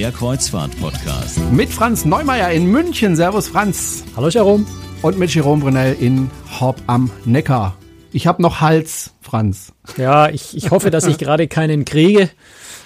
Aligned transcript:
der 0.00 0.12
Kreuzfahrt-Podcast. 0.12 1.38
Mit 1.52 1.68
Franz 1.68 2.06
Neumeier 2.06 2.50
in 2.52 2.64
München. 2.64 3.16
Servus 3.16 3.48
Franz. 3.48 4.02
Hallo 4.16 4.30
Jerome. 4.30 4.64
Und 5.02 5.18
mit 5.18 5.34
Jerome 5.34 5.60
Brunel 5.60 5.94
in 6.00 6.30
Horb 6.58 6.80
am 6.86 7.10
Neckar. 7.26 7.76
Ich 8.10 8.26
habe 8.26 8.40
noch 8.40 8.62
Hals, 8.62 9.10
Franz. 9.20 9.74
Ja, 9.98 10.30
ich, 10.30 10.56
ich 10.56 10.70
hoffe, 10.70 10.90
dass 10.90 11.06
ich 11.06 11.18
gerade 11.18 11.48
keinen 11.48 11.84
kriege. 11.84 12.30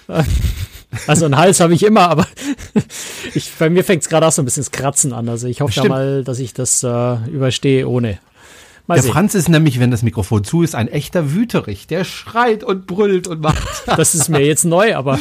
Also 1.09 1.25
einen 1.25 1.37
Hals 1.37 1.59
habe 1.59 1.75
ich 1.75 1.83
immer, 1.83 2.09
aber 2.09 2.25
ich, 3.35 3.51
bei 3.59 3.69
mir 3.69 3.83
fängt 3.83 4.03
es 4.03 4.09
gerade 4.09 4.29
auch 4.29 4.31
so 4.31 4.43
ein 4.43 4.45
bisschen 4.45 4.61
das 4.61 4.71
Kratzen 4.71 5.13
an. 5.13 5.29
Also 5.29 5.49
ich 5.49 5.61
hoffe 5.61 5.75
da 5.75 5.89
mal, 5.89 6.23
dass 6.23 6.39
ich 6.39 6.55
das 6.55 6.85
äh, 6.85 7.17
überstehe 7.27 7.89
ohne. 7.89 8.21
Mal 8.87 8.97
der 8.97 9.05
sehen. 9.05 9.13
Franz 9.13 9.35
ist 9.35 9.49
nämlich, 9.49 9.81
wenn 9.81 9.91
das 9.91 10.03
Mikrofon 10.03 10.45
zu 10.45 10.63
ist, 10.63 10.75
ein 10.75 10.89
echter 10.89 11.33
Wüterich. 11.33 11.87
Der 11.87 12.05
schreit 12.05 12.63
und 12.63 12.87
brüllt 12.87 13.27
und 13.27 13.41
macht. 13.41 13.63
das 13.87 14.15
ist 14.15 14.29
mir 14.29 14.45
jetzt 14.45 14.67
neu, 14.67 14.95
aber 14.95 15.19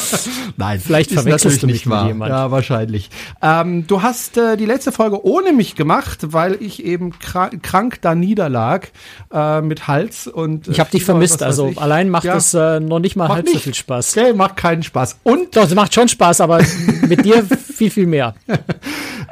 nein, 0.56 0.78
vielleicht 0.78 1.10
verwechselst 1.10 1.60
du 1.60 1.66
mich 1.66 1.74
nicht 1.74 1.90
wahr. 1.90 2.04
mit 2.04 2.12
jemand. 2.12 2.30
Ja, 2.30 2.52
wahrscheinlich. 2.52 3.10
Ähm, 3.42 3.84
du 3.88 4.02
hast 4.02 4.36
äh, 4.36 4.56
die 4.56 4.64
letzte 4.64 4.92
Folge 4.92 5.26
ohne 5.26 5.52
mich 5.52 5.74
gemacht, 5.74 6.18
weil 6.32 6.56
ich 6.62 6.84
eben 6.84 7.18
krank, 7.18 7.64
krank 7.64 7.98
da 8.00 8.14
niederlag 8.14 8.92
äh, 9.32 9.60
mit 9.60 9.88
Hals 9.88 10.28
und. 10.28 10.68
Äh, 10.68 10.70
ich 10.70 10.78
habe 10.78 10.90
dich 10.92 11.04
vermisst. 11.04 11.42
Also 11.42 11.72
allein 11.76 12.10
macht 12.10 12.24
ja, 12.24 12.36
es 12.36 12.54
äh, 12.54 12.78
noch 12.78 13.00
nicht 13.00 13.16
mal 13.16 13.28
halb 13.28 13.44
nicht. 13.44 13.54
so 13.54 13.58
viel 13.58 13.74
Spaß. 13.74 14.16
Okay, 14.16 14.32
macht 14.34 14.56
keinen 14.56 14.84
Spaß. 14.84 15.18
Und 15.24 15.56
doch, 15.56 15.64
es 15.64 15.74
macht 15.74 15.92
schon 15.94 16.06
Spaß, 16.06 16.40
aber 16.40 16.60
mit 17.08 17.24
dir 17.24 17.44
viel 17.74 17.90
viel 17.90 18.06
mehr. 18.06 18.36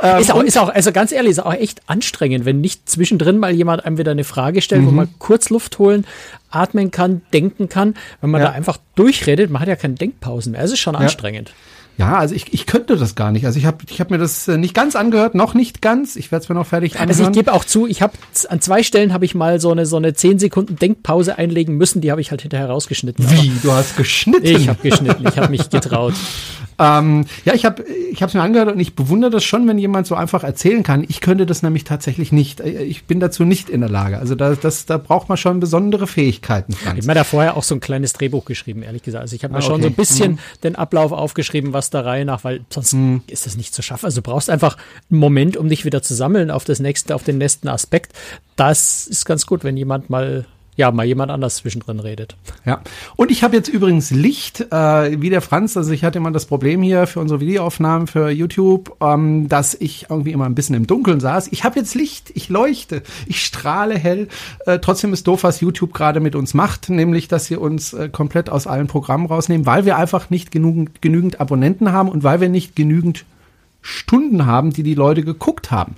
Ähm, 0.01 0.21
ist 0.21 0.33
auch, 0.33 0.43
ist 0.43 0.59
auch, 0.59 0.69
also 0.69 0.93
ganz 0.93 1.13
ehrlich, 1.13 1.33
ist 1.33 1.45
auch 1.45 1.55
echt 1.55 1.83
anstrengend, 1.87 2.45
wenn 2.45 2.61
nicht 2.61 2.89
zwischendrin 2.89 3.39
mal 3.39 3.53
jemand 3.53 3.85
einem 3.85 3.99
wieder 3.99 4.13
eine 4.13 4.25
Frage 4.25 4.61
stellt, 4.61 4.83
mhm. 4.83 4.87
wo 4.87 4.91
man 4.93 5.09
kurz 5.19 5.51
Luft 5.51 5.79
holen, 5.79 6.07
atmen 6.51 6.91
kann, 6.91 7.23
denken 7.33 7.69
kann. 7.69 7.95
Wenn 8.21 8.31
man 8.31 8.41
ja. 8.41 8.49
da 8.49 8.53
einfach 8.53 8.79
durchredet, 8.95 9.51
man 9.51 9.61
hat 9.61 9.69
ja 9.69 9.77
keine 9.77 9.95
Denkpausen 9.95 10.53
mehr. 10.53 10.63
Es 10.63 10.73
ist 10.73 10.81
schon 10.81 10.95
ja. 10.95 11.01
anstrengend. 11.01 11.53
Ja, 11.99 12.17
also 12.17 12.33
ich, 12.37 12.53
ich 12.55 12.67
könnte 12.67 12.97
das 12.97 13.17
gar 13.17 13.33
nicht. 13.33 13.45
Also 13.45 13.59
ich 13.59 13.67
habe 13.67 13.79
ich 13.91 14.01
hab 14.01 14.13
mir 14.13 14.19
das 14.19 14.47
äh, 14.47 14.57
nicht 14.57 14.73
ganz 14.73 14.95
angehört, 14.95 15.35
noch 15.35 15.55
nicht 15.55 15.83
ganz. 15.83 16.15
Ich 16.15 16.31
werde 16.31 16.45
es 16.45 16.49
mir 16.49 16.55
noch 16.55 16.67
fertig 16.67 16.95
anhören. 16.95 17.09
Also 17.09 17.25
ich 17.25 17.33
gebe 17.33 17.53
auch 17.53 17.65
zu, 17.65 17.89
ich 17.89 18.03
habe 18.03 18.13
an 18.49 18.61
zwei 18.61 18.85
Stellen 18.85 19.13
habe 19.13 19.25
ich 19.25 19.35
mal 19.35 19.59
so 19.59 19.73
eine 19.73 19.85
so 19.85 19.97
eine 19.97 20.15
zehn 20.15 20.39
Sekunden 20.39 20.77
Denkpause 20.77 21.39
einlegen 21.39 21.77
müssen. 21.77 22.01
Die 22.01 22.13
habe 22.13 22.21
ich 22.21 22.31
halt 22.31 22.43
hinterher 22.43 22.71
rausgeschnitten. 22.71 23.29
Wie? 23.29 23.53
Du 23.65 23.73
hast 23.73 23.97
geschnitten? 23.97 24.47
Ich 24.47 24.69
habe 24.69 24.81
geschnitten. 24.81 25.27
Ich 25.27 25.39
habe 25.39 25.51
mich 25.51 25.71
getraut. 25.71 26.15
Ähm, 26.79 27.25
ja, 27.45 27.55
ich 27.55 27.65
habe 27.65 27.83
ich 27.83 28.23
es 28.23 28.35
mir 28.35 28.43
angehört 28.43 28.73
und 28.73 28.79
ich 28.79 28.95
bewundere 28.95 29.31
das 29.31 29.45
schon, 29.45 29.67
wenn 29.67 29.79
jemand 29.79 30.07
so 30.07 30.15
einfach 30.15 30.45
erzählen 30.45 30.83
kann. 30.83 31.05
Ich 31.09 31.21
könnte 31.21 31.45
das 31.45 31.63
nämlich 31.63 31.85
tatsächlich 31.85 32.31
nicht. 32.31 32.61
Äh, 32.61 32.85
ich 32.85 33.05
bin 33.05 33.19
dazu 33.19 33.45
nicht 33.45 33.69
in 33.69 33.81
der 33.81 33.91
Lage. 33.91 34.19
Also 34.19 34.35
da, 34.35 34.55
das, 34.55 34.87
da 34.87 34.97
braucht 34.97 35.29
man 35.29 35.37
schon 35.37 35.59
besondere 35.59 36.07
Fähigkeiten. 36.07 36.73
Franz. 36.73 36.99
Ich 36.99 37.03
habe 37.03 37.07
mir 37.09 37.15
da 37.15 37.25
vorher 37.25 37.57
auch 37.57 37.65
so 37.65 37.75
ein 37.75 37.81
kleines 37.81 38.13
Drehbuch 38.13 38.45
geschrieben, 38.45 38.83
ehrlich 38.83 39.03
gesagt. 39.03 39.23
Also 39.23 39.35
ich 39.35 39.43
habe 39.43 39.53
mir 39.53 39.59
ah, 39.59 39.63
okay. 39.63 39.73
schon 39.73 39.83
so 39.83 39.89
ein 39.89 39.95
bisschen 39.95 40.33
mhm. 40.33 40.39
den 40.63 40.77
Ablauf 40.77 41.11
aufgeschrieben, 41.11 41.73
was 41.73 41.91
der 41.91 42.05
Reihe 42.05 42.25
nach, 42.25 42.45
weil 42.45 42.61
sonst 42.71 42.93
mhm. 42.93 43.23
ist 43.27 43.47
das 43.47 43.57
nicht 43.57 43.75
zu 43.75 43.83
schaffen. 43.83 44.07
Also 44.07 44.21
du 44.21 44.31
brauchst 44.31 44.49
einfach 44.49 44.77
einen 45.11 45.19
Moment, 45.19 45.57
um 45.57 45.69
dich 45.69 45.85
wieder 45.85 46.03
zu 46.03 46.15
sammeln 46.15 46.51
auf 46.51 46.65
das 46.65 46.79
nächste, 46.79 47.15
auf 47.15 47.25
den 47.25 47.39
nächsten 47.39 47.69
Aspekt. 47.69 48.13
Das 48.55 49.07
ist 49.07 49.25
ganz 49.25 49.47
gut, 49.47 49.65
wenn 49.65 49.77
jemand 49.77 50.11
mal 50.11 50.47
ja, 50.79 50.93
mal 50.93 51.05
jemand 51.05 51.33
anders 51.33 51.57
zwischendrin 51.57 51.99
redet. 51.99 52.37
Ja. 52.65 52.81
Und 53.17 53.33
ich 53.33 53.43
habe 53.43 53.57
jetzt 53.57 53.67
übrigens 53.67 54.13
Licht, 54.13 54.61
äh, 54.71 55.21
wie 55.21 55.29
der 55.29 55.41
Franz, 55.41 55.77
also 55.77 55.91
ich 55.91 56.05
hatte 56.05 56.19
immer 56.19 56.31
das 56.31 56.47
Problem 56.47 56.83
hier 56.83 57.09
für 57.09 57.19
unsere 57.19 57.41
Videoaufnahmen 57.41 58.07
für 58.07 58.31
YouTube, 58.31 58.97
ähm, 59.01 59.49
dass 59.49 59.75
ich 59.75 60.07
irgendwie 60.09 60.31
immer 60.31 60.47
ein 60.47 60.55
bisschen 60.55 60.77
im 60.77 60.87
Dunkeln 60.87 61.19
saß. 61.19 61.49
Ich 61.51 61.65
habe 61.65 61.81
jetzt 61.81 61.97
Licht, 61.97 62.31
ich 62.35 62.49
leuchte, 62.49 63.03
ich 63.27 63.45
strahle 63.45 63.99
hell. 63.99 64.29
Äh, 64.67 64.79
trotzdem 64.79 65.13
ist 65.13 65.27
doof, 65.27 65.43
was 65.43 65.61
YouTube 65.61 65.93
gerade 65.93 66.21
mit 66.21 66.37
uns 66.37 66.55
macht, 66.55 66.89
nämlich, 66.91 67.27
dass 67.27 67.47
sie 67.47 67.57
uns 67.57 67.93
äh, 67.93 68.09
komplett 68.09 68.49
aus 68.49 68.69
allen 68.69 68.87
Programmen 68.87 69.27
rausnehmen, 69.27 69.67
weil 69.67 69.85
wir 69.85 69.97
einfach 69.97 70.31
nicht 70.31 70.53
genügend, 70.53 71.03
genügend 71.03 71.41
Abonnenten 71.41 71.91
haben 71.91 72.09
und 72.09 72.23
weil 72.23 72.41
wir 72.41 72.49
nicht 72.49 72.77
genügend 72.77 73.25
Stunden 73.81 74.47
haben, 74.47 74.73
die 74.73 74.83
die 74.83 74.95
Leute 74.95 75.23
geguckt 75.23 75.71
haben. 75.71 75.97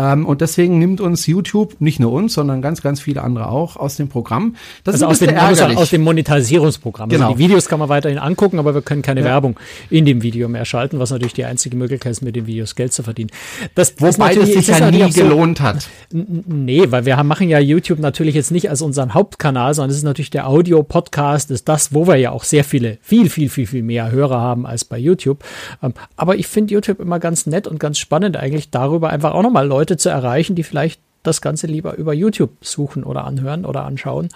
Ähm, 0.00 0.24
und 0.24 0.40
deswegen 0.40 0.78
nimmt 0.78 1.00
uns 1.00 1.26
YouTube, 1.26 1.80
nicht 1.80 2.00
nur 2.00 2.12
uns, 2.12 2.32
sondern 2.34 2.62
ganz, 2.62 2.80
ganz 2.80 3.00
viele 3.00 3.22
andere 3.22 3.48
auch, 3.48 3.76
aus 3.76 3.96
dem 3.96 4.08
Programm. 4.08 4.56
Das 4.84 4.94
also 4.94 5.06
ist 5.06 5.10
aus 5.10 5.18
dem, 5.18 5.36
ärgerlich. 5.36 5.76
aus 5.76 5.90
dem 5.90 6.02
Monetarisierungsprogramm. 6.02 7.10
Also 7.10 7.16
genau. 7.16 7.28
Also 7.28 7.38
die 7.38 7.44
Videos 7.44 7.68
kann 7.68 7.78
man 7.78 7.88
weiterhin 7.88 8.18
angucken, 8.18 8.58
aber 8.58 8.74
wir 8.74 8.82
können 8.82 9.02
keine 9.02 9.20
ja. 9.20 9.26
Werbung 9.26 9.58
in 9.90 10.06
dem 10.06 10.22
Video 10.22 10.48
mehr 10.48 10.64
schalten, 10.64 10.98
was 10.98 11.10
natürlich 11.10 11.34
die 11.34 11.44
einzige 11.44 11.76
Möglichkeit 11.76 12.12
ist, 12.12 12.22
mit 12.22 12.34
den 12.34 12.46
Videos 12.46 12.74
Geld 12.74 12.92
zu 12.92 13.02
verdienen. 13.02 13.30
Das, 13.74 13.94
das 13.94 14.18
Wobei 14.18 14.34
es 14.34 14.52
sich 14.52 14.68
ja 14.68 14.90
nie 14.90 15.10
gelohnt 15.10 15.58
so, 15.58 15.64
hat. 15.64 15.88
Nee, 16.10 16.90
weil 16.90 17.04
wir 17.04 17.16
haben, 17.16 17.28
machen 17.28 17.48
ja 17.48 17.58
YouTube 17.58 17.98
natürlich 17.98 18.34
jetzt 18.34 18.50
nicht 18.50 18.70
als 18.70 18.80
unseren 18.80 19.12
Hauptkanal, 19.12 19.74
sondern 19.74 19.90
es 19.90 19.98
ist 19.98 20.04
natürlich 20.04 20.30
der 20.30 20.48
Audio-Podcast, 20.48 21.50
ist 21.50 21.68
das, 21.68 21.92
wo 21.92 22.06
wir 22.06 22.16
ja 22.16 22.30
auch 22.30 22.44
sehr 22.44 22.64
viele, 22.64 22.98
viel, 23.02 23.28
viel, 23.28 23.50
viel, 23.50 23.66
viel 23.66 23.82
mehr 23.82 24.10
Hörer 24.10 24.40
haben 24.40 24.66
als 24.66 24.84
bei 24.84 24.98
YouTube. 24.98 25.44
Ähm, 25.82 25.92
aber 26.16 26.36
ich 26.36 26.46
finde 26.46 26.72
YouTube 26.74 27.00
immer 27.00 27.18
ganz 27.18 27.46
nett 27.46 27.66
und 27.66 27.78
ganz 27.78 27.98
spannend 27.98 28.36
eigentlich 28.36 28.70
darüber 28.70 29.10
einfach 29.10 29.34
auch 29.34 29.42
nochmal 29.42 29.66
Leute 29.66 29.89
zu 29.96 30.08
erreichen, 30.08 30.54
die 30.54 30.62
vielleicht 30.62 31.00
das 31.22 31.40
Ganze 31.40 31.66
lieber 31.66 31.96
über 31.96 32.14
YouTube 32.14 32.52
suchen 32.62 33.04
oder 33.04 33.24
anhören 33.24 33.64
oder 33.64 33.84
anschauen. 33.84 34.28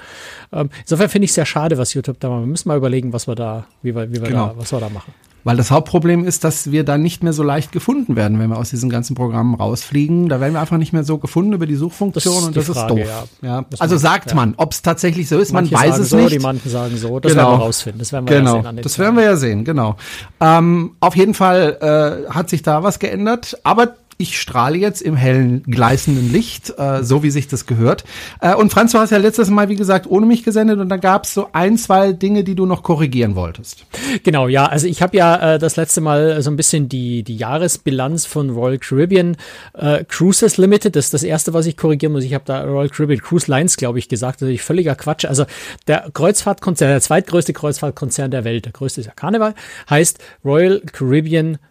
Ähm, 0.52 0.70
insofern 0.82 1.08
finde 1.08 1.24
ich 1.24 1.30
es 1.30 1.34
sehr 1.34 1.46
schade, 1.46 1.78
was 1.78 1.94
YouTube 1.94 2.20
da 2.20 2.28
macht. 2.28 2.42
Wir 2.42 2.46
müssen 2.46 2.68
mal 2.68 2.76
überlegen, 2.76 3.12
was 3.12 3.26
wir 3.26 3.34
da, 3.34 3.66
wie 3.82 3.94
wir, 3.94 4.10
wie 4.10 4.20
wir 4.20 4.28
genau. 4.28 4.48
da, 4.48 4.54
was 4.58 4.72
wir 4.72 4.80
da 4.80 4.88
machen. 4.90 5.14
Weil 5.44 5.58
das 5.58 5.70
Hauptproblem 5.70 6.24
ist, 6.24 6.42
dass 6.42 6.70
wir 6.70 6.84
dann 6.84 7.02
nicht 7.02 7.22
mehr 7.22 7.34
so 7.34 7.42
leicht 7.42 7.70
gefunden 7.70 8.16
werden, 8.16 8.38
wenn 8.38 8.48
wir 8.48 8.56
aus 8.56 8.70
diesen 8.70 8.88
ganzen 8.88 9.14
Programmen 9.14 9.54
rausfliegen. 9.54 10.30
Da 10.30 10.40
werden 10.40 10.54
wir 10.54 10.60
einfach 10.60 10.78
nicht 10.78 10.94
mehr 10.94 11.04
so 11.04 11.18
gefunden 11.18 11.52
über 11.52 11.66
die 11.66 11.74
Suchfunktion 11.74 12.34
das 12.34 12.44
und 12.46 12.56
das 12.56 12.64
Frage, 12.64 13.02
ist 13.02 13.08
doof. 13.08 13.26
Ja. 13.42 13.58
ja. 13.58 13.64
Also 13.78 13.98
sagt 13.98 14.30
ja. 14.30 14.36
man, 14.36 14.54
ob 14.56 14.72
es 14.72 14.80
tatsächlich 14.80 15.28
so 15.28 15.38
ist, 15.38 15.52
Manche 15.52 15.74
man 15.74 15.82
weiß 15.84 15.98
es 15.98 16.08
so, 16.08 16.16
nicht. 16.16 16.32
Die 16.32 16.38
manchen 16.38 16.70
sagen 16.70 16.96
so, 16.96 17.20
das 17.20 17.32
genau. 17.32 17.50
werden 17.50 17.58
wir 17.60 17.64
rausfinden. 17.64 17.98
Das 17.98 18.12
werden 18.12 18.26
wir 18.26 18.38
genau. 18.38 18.56
ja 18.56 18.62
sehen. 18.62 18.80
das 18.82 18.98
werden 18.98 19.16
wir 19.16 19.24
ja 19.24 19.36
sehen, 19.36 19.64
genau. 19.64 19.96
Ähm, 20.40 20.92
auf 21.00 21.14
jeden 21.14 21.34
Fall 21.34 22.24
äh, 22.26 22.32
hat 22.32 22.48
sich 22.48 22.62
da 22.62 22.82
was 22.82 22.98
geändert, 22.98 23.58
aber 23.64 23.96
ich 24.18 24.40
strahle 24.40 24.78
jetzt 24.78 25.02
im 25.02 25.16
hellen, 25.16 25.62
gleißenden 25.64 26.32
Licht, 26.32 26.72
äh, 26.78 27.02
so 27.02 27.22
wie 27.22 27.30
sich 27.30 27.48
das 27.48 27.66
gehört. 27.66 28.04
Äh, 28.40 28.54
und 28.54 28.70
Franz, 28.70 28.92
du 28.92 28.98
hast 28.98 29.10
ja 29.10 29.18
letztes 29.18 29.50
Mal, 29.50 29.68
wie 29.68 29.76
gesagt, 29.76 30.06
ohne 30.08 30.26
mich 30.26 30.44
gesendet 30.44 30.78
und 30.78 30.88
da 30.88 30.96
gab 30.96 31.24
es 31.24 31.34
so 31.34 31.48
ein, 31.52 31.76
zwei 31.76 32.12
Dinge, 32.12 32.44
die 32.44 32.54
du 32.54 32.66
noch 32.66 32.82
korrigieren 32.82 33.34
wolltest. 33.34 33.86
Genau, 34.22 34.48
ja. 34.48 34.66
Also 34.66 34.86
ich 34.86 35.02
habe 35.02 35.16
ja 35.16 35.54
äh, 35.54 35.58
das 35.58 35.76
letzte 35.76 36.00
Mal 36.00 36.42
so 36.42 36.50
ein 36.50 36.56
bisschen 36.56 36.88
die, 36.88 37.22
die 37.22 37.36
Jahresbilanz 37.36 38.26
von 38.26 38.50
Royal 38.50 38.78
Caribbean 38.78 39.36
äh, 39.74 40.04
Cruises 40.04 40.56
Limited. 40.56 40.96
Das 40.96 41.06
ist 41.06 41.14
das 41.14 41.22
erste, 41.22 41.52
was 41.52 41.66
ich 41.66 41.76
korrigieren 41.76 42.12
muss. 42.12 42.24
Ich 42.24 42.34
habe 42.34 42.44
da 42.46 42.62
Royal 42.64 42.88
Caribbean 42.88 43.20
Cruise 43.20 43.50
Lines, 43.50 43.76
glaube 43.76 43.98
ich, 43.98 44.08
gesagt. 44.08 44.42
Ist 44.42 44.62
völliger 44.62 44.94
Quatsch. 44.94 45.24
Also 45.24 45.46
der 45.86 46.10
Kreuzfahrtkonzern, 46.12 46.90
der 46.90 47.00
zweitgrößte 47.00 47.52
Kreuzfahrtkonzern 47.52 48.30
der 48.30 48.44
Welt, 48.44 48.64
der 48.64 48.72
größte 48.72 49.00
ist 49.00 49.06
ja 49.06 49.12
Karneval, 49.14 49.54
heißt 49.88 50.18
Royal 50.44 50.80
Caribbean 50.80 51.44
Cruises 51.54 51.64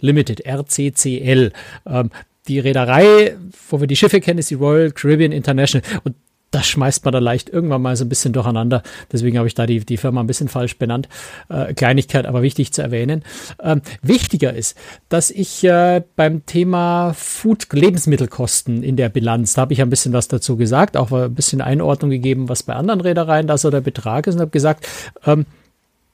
Limited, 0.00 0.44
RCCL. 0.46 1.52
Ähm, 1.86 2.10
die 2.48 2.58
Reederei, 2.58 3.36
wo 3.68 3.80
wir 3.80 3.86
die 3.86 3.96
Schiffe 3.96 4.20
kennen, 4.20 4.38
ist 4.38 4.50
die 4.50 4.54
Royal 4.54 4.90
Caribbean 4.90 5.32
International. 5.32 5.86
Und 6.04 6.16
das 6.50 6.66
schmeißt 6.66 7.04
man 7.04 7.12
da 7.12 7.18
leicht 7.20 7.48
irgendwann 7.48 7.82
mal 7.82 7.94
so 7.96 8.04
ein 8.04 8.08
bisschen 8.08 8.32
durcheinander. 8.32 8.82
Deswegen 9.12 9.38
habe 9.38 9.46
ich 9.46 9.54
da 9.54 9.66
die, 9.66 9.80
die 9.80 9.96
Firma 9.96 10.20
ein 10.20 10.26
bisschen 10.26 10.48
falsch 10.48 10.78
benannt. 10.78 11.08
Äh, 11.48 11.74
Kleinigkeit, 11.74 12.26
aber 12.26 12.42
wichtig 12.42 12.72
zu 12.72 12.82
erwähnen. 12.82 13.22
Ähm, 13.62 13.82
wichtiger 14.02 14.52
ist, 14.52 14.76
dass 15.08 15.30
ich 15.30 15.62
äh, 15.64 16.02
beim 16.16 16.44
Thema 16.46 17.12
Food, 17.14 17.72
Lebensmittelkosten 17.72 18.82
in 18.82 18.96
der 18.96 19.10
Bilanz, 19.10 19.54
da 19.54 19.62
habe 19.62 19.72
ich 19.72 19.80
ein 19.80 19.90
bisschen 19.90 20.12
was 20.12 20.26
dazu 20.26 20.56
gesagt, 20.56 20.96
auch 20.96 21.12
ein 21.12 21.34
bisschen 21.34 21.60
Einordnung 21.60 22.10
gegeben, 22.10 22.48
was 22.48 22.64
bei 22.64 22.74
anderen 22.74 23.00
Reedereien 23.00 23.46
da 23.46 23.56
so 23.56 23.70
der 23.70 23.80
Betrag 23.80 24.26
ist 24.26 24.34
und 24.34 24.40
habe 24.40 24.50
gesagt, 24.50 24.88
ähm, 25.26 25.46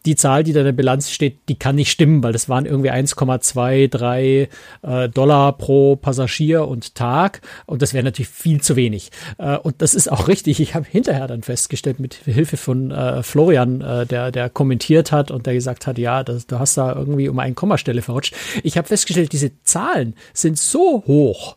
die 0.07 0.17
Zahl, 0.17 0.45
die 0.45 0.53
da 0.53 0.61
in 0.61 0.67
der 0.67 0.73
Bilanz 0.73 1.11
steht, 1.11 1.49
die 1.49 1.59
kann 1.59 1.75
nicht 1.77 1.91
stimmen, 1.91 2.23
weil 2.23 2.33
das 2.33 2.49
waren 2.49 2.65
irgendwie 2.65 2.91
1,23 2.91 4.49
äh, 4.83 5.09
Dollar 5.09 5.53
pro 5.59 5.97
Passagier 5.97 6.67
und 6.67 6.95
Tag 6.95 7.41
und 7.67 7.83
das 7.83 7.93
wäre 7.93 8.05
natürlich 8.05 8.29
viel 8.29 8.61
zu 8.61 8.77
wenig. 8.77 9.11
Äh, 9.39 9.57
und 9.59 9.83
das 9.83 9.95
ist 9.95 10.11
auch 10.11 10.29
richtig. 10.29 10.61
Ich 10.61 10.75
habe 10.75 10.87
hinterher 10.89 11.27
dann 11.27 11.43
festgestellt, 11.43 12.01
mit 12.01 12.15
Hilfe 12.15 12.57
von 12.57 12.91
äh, 12.91 13.23
Florian, 13.23 13.81
äh, 13.81 14.07
der, 14.07 14.31
der 14.31 14.49
kommentiert 14.49 15.13
hat 15.13 15.31
und 15.31 15.47
der 15.47 15.55
gesagt 15.55 15.87
hat, 15.87 15.99
ja, 15.99 16.23
das, 16.23 16.47
du 16.47 16.59
hast 16.59 16.77
da 16.77 16.95
irgendwie 16.95 17.29
um 17.29 17.39
eine 17.39 17.55
Kommastelle 17.55 18.03
verrutscht. 18.03 18.35
Ich 18.63 18.79
habe 18.79 18.87
festgestellt, 18.87 19.33
diese 19.33 19.51
Zahlen 19.65 20.15
sind 20.33 20.59
so 20.59 21.03
hoch, 21.07 21.57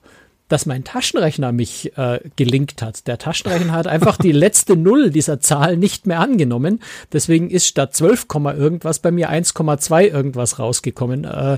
dass 0.49 0.65
mein 0.65 0.83
Taschenrechner 0.83 1.51
mich 1.51 1.97
äh, 1.97 2.19
gelinkt 2.35 2.81
hat. 2.81 3.07
Der 3.07 3.17
Taschenrechner 3.17 3.71
hat 3.71 3.87
einfach 3.87 4.17
die 4.17 4.31
letzte 4.33 4.75
Null 4.75 5.11
dieser 5.11 5.39
Zahl 5.39 5.77
nicht 5.77 6.05
mehr 6.05 6.19
angenommen. 6.19 6.81
Deswegen 7.13 7.49
ist 7.49 7.67
statt 7.67 7.95
12, 7.95 8.27
irgendwas 8.57 8.99
bei 8.99 9.11
mir 9.11 9.31
1,2 9.31 10.07
irgendwas 10.07 10.59
rausgekommen. 10.59 11.23
Äh, 11.23 11.53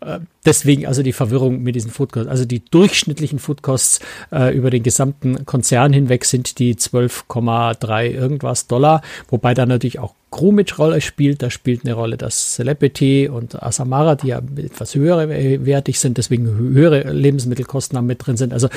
äh, 0.00 0.20
deswegen 0.44 0.86
also 0.86 1.02
die 1.02 1.12
Verwirrung 1.12 1.62
mit 1.62 1.74
diesen 1.74 1.90
Foodcosts. 1.90 2.30
Also 2.30 2.44
die 2.44 2.64
durchschnittlichen 2.64 3.38
Foodcosts 3.38 4.00
äh, 4.32 4.56
über 4.56 4.70
den 4.70 4.82
gesamten 4.82 5.44
Konzern 5.44 5.92
hinweg 5.92 6.24
sind 6.24 6.58
die 6.58 6.76
12,3 6.76 8.10
irgendwas 8.10 8.66
Dollar, 8.66 9.02
wobei 9.28 9.54
da 9.54 9.66
natürlich 9.66 9.98
auch 9.98 10.14
Crew 10.36 10.52
mit 10.52 10.78
Rolle 10.78 11.00
spielt. 11.00 11.42
Da 11.42 11.50
spielt 11.50 11.84
eine 11.84 11.94
Rolle 11.94 12.16
das 12.16 12.54
Celebrity 12.54 13.28
und 13.28 13.62
Asamara, 13.62 14.16
die 14.16 14.28
ja 14.28 14.42
etwas 14.56 14.94
höhere 14.94 15.28
wertig 15.64 15.98
sind, 15.98 16.18
deswegen 16.18 16.46
höhere 16.46 17.10
Lebensmittelkosten 17.10 18.04
mit 18.04 18.26
drin 18.26 18.36
sind. 18.36 18.52
Also 18.52 18.68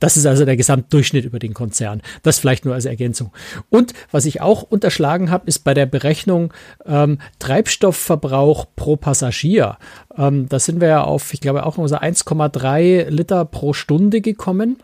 Das 0.00 0.18
ist 0.18 0.26
also 0.26 0.44
der 0.44 0.58
Gesamtdurchschnitt 0.58 1.24
über 1.24 1.38
den 1.38 1.54
Konzern. 1.54 2.02
Das 2.22 2.38
vielleicht 2.38 2.66
nur 2.66 2.74
als 2.74 2.84
Ergänzung. 2.84 3.32
Und 3.70 3.94
was 4.10 4.26
ich 4.26 4.42
auch 4.42 4.62
unterschlagen 4.62 5.30
habe, 5.30 5.46
ist 5.46 5.60
bei 5.60 5.72
der 5.72 5.86
Berechnung 5.86 6.52
ähm, 6.84 7.18
Treibstoffverbrauch 7.38 8.66
pro 8.76 8.96
Passagier. 8.96 9.78
Ähm, 10.18 10.46
da 10.50 10.58
sind 10.58 10.82
wir 10.82 10.88
ja 10.88 11.04
auf, 11.04 11.32
ich 11.32 11.40
glaube, 11.40 11.64
auch 11.64 11.78
unser 11.78 12.02
1,3 12.02 13.08
Liter 13.08 13.46
pro 13.46 13.72
Stunde 13.72 14.20
gekommen. 14.20 14.76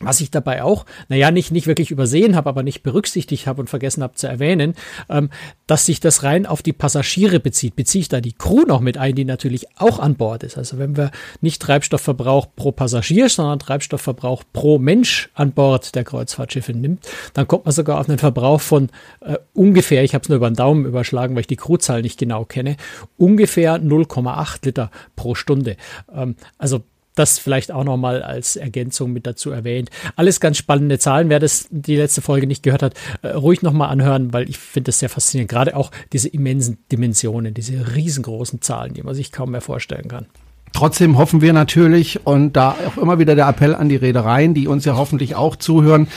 Was 0.00 0.20
ich 0.20 0.32
dabei 0.32 0.64
auch, 0.64 0.86
naja, 1.08 1.30
nicht, 1.30 1.52
nicht 1.52 1.68
wirklich 1.68 1.92
übersehen 1.92 2.34
habe, 2.34 2.48
aber 2.48 2.64
nicht 2.64 2.82
berücksichtigt 2.82 3.46
habe 3.46 3.60
und 3.60 3.70
vergessen 3.70 4.02
habe 4.02 4.14
zu 4.14 4.26
erwähnen, 4.26 4.74
ähm, 5.08 5.30
dass 5.68 5.86
sich 5.86 6.00
das 6.00 6.24
rein 6.24 6.46
auf 6.46 6.62
die 6.62 6.72
Passagiere 6.72 7.38
bezieht. 7.38 7.76
Beziehe 7.76 8.02
ich 8.02 8.08
da 8.08 8.20
die 8.20 8.32
Crew 8.32 8.62
noch 8.66 8.80
mit 8.80 8.98
ein, 8.98 9.14
die 9.14 9.24
natürlich 9.24 9.66
auch 9.76 10.00
an 10.00 10.16
Bord 10.16 10.42
ist. 10.42 10.58
Also 10.58 10.78
wenn 10.78 10.96
wir 10.96 11.12
nicht 11.40 11.62
Treibstoffverbrauch 11.62 12.48
pro 12.56 12.72
Passagier, 12.72 13.28
sondern 13.28 13.60
Treibstoffverbrauch 13.60 14.42
pro 14.52 14.78
Mensch 14.78 15.30
an 15.34 15.52
Bord 15.52 15.94
der 15.94 16.02
Kreuzfahrtschiffe 16.02 16.72
nimmt, 16.72 17.06
dann 17.32 17.46
kommt 17.46 17.64
man 17.64 17.72
sogar 17.72 18.00
auf 18.00 18.08
einen 18.08 18.18
Verbrauch 18.18 18.60
von 18.60 18.90
äh, 19.20 19.38
ungefähr, 19.52 20.02
ich 20.02 20.14
habe 20.14 20.22
es 20.22 20.28
nur 20.28 20.36
über 20.36 20.50
den 20.50 20.56
Daumen 20.56 20.86
überschlagen, 20.86 21.36
weil 21.36 21.42
ich 21.42 21.46
die 21.46 21.56
Crewzahl 21.56 22.02
nicht 22.02 22.18
genau 22.18 22.44
kenne, 22.44 22.76
ungefähr 23.16 23.76
0,8 23.76 24.64
Liter 24.64 24.90
pro 25.14 25.36
Stunde. 25.36 25.76
Ähm, 26.12 26.34
also 26.58 26.82
das 27.14 27.38
vielleicht 27.38 27.72
auch 27.72 27.84
nochmal 27.84 28.22
als 28.22 28.56
Ergänzung 28.56 29.12
mit 29.12 29.26
dazu 29.26 29.50
erwähnt. 29.50 29.90
Alles 30.16 30.40
ganz 30.40 30.58
spannende 30.58 30.98
Zahlen. 30.98 31.28
Wer 31.28 31.40
das 31.40 31.68
die 31.70 31.96
letzte 31.96 32.22
Folge 32.22 32.46
nicht 32.46 32.62
gehört 32.62 32.82
hat, 32.82 32.94
äh, 33.22 33.28
ruhig 33.28 33.62
nochmal 33.62 33.90
anhören, 33.90 34.32
weil 34.32 34.48
ich 34.48 34.58
finde 34.58 34.88
das 34.88 34.98
sehr 34.98 35.08
faszinierend. 35.08 35.50
Gerade 35.50 35.76
auch 35.76 35.90
diese 36.12 36.28
immensen 36.28 36.78
Dimensionen, 36.90 37.54
diese 37.54 37.94
riesengroßen 37.94 38.60
Zahlen, 38.60 38.94
die 38.94 39.02
man 39.02 39.14
sich 39.14 39.32
kaum 39.32 39.52
mehr 39.52 39.60
vorstellen 39.60 40.08
kann. 40.08 40.26
Trotzdem 40.74 41.16
hoffen 41.18 41.40
wir 41.40 41.52
natürlich 41.52 42.26
und 42.26 42.54
da 42.54 42.74
auch 42.86 43.00
immer 43.00 43.20
wieder 43.20 43.36
der 43.36 43.48
Appell 43.48 43.76
an 43.76 43.88
die 43.88 43.94
Reedereien, 43.94 44.54
die 44.54 44.66
uns 44.66 44.84
ja 44.84 44.96
hoffentlich 44.96 45.36
auch 45.36 45.54
zuhören, 45.54 46.08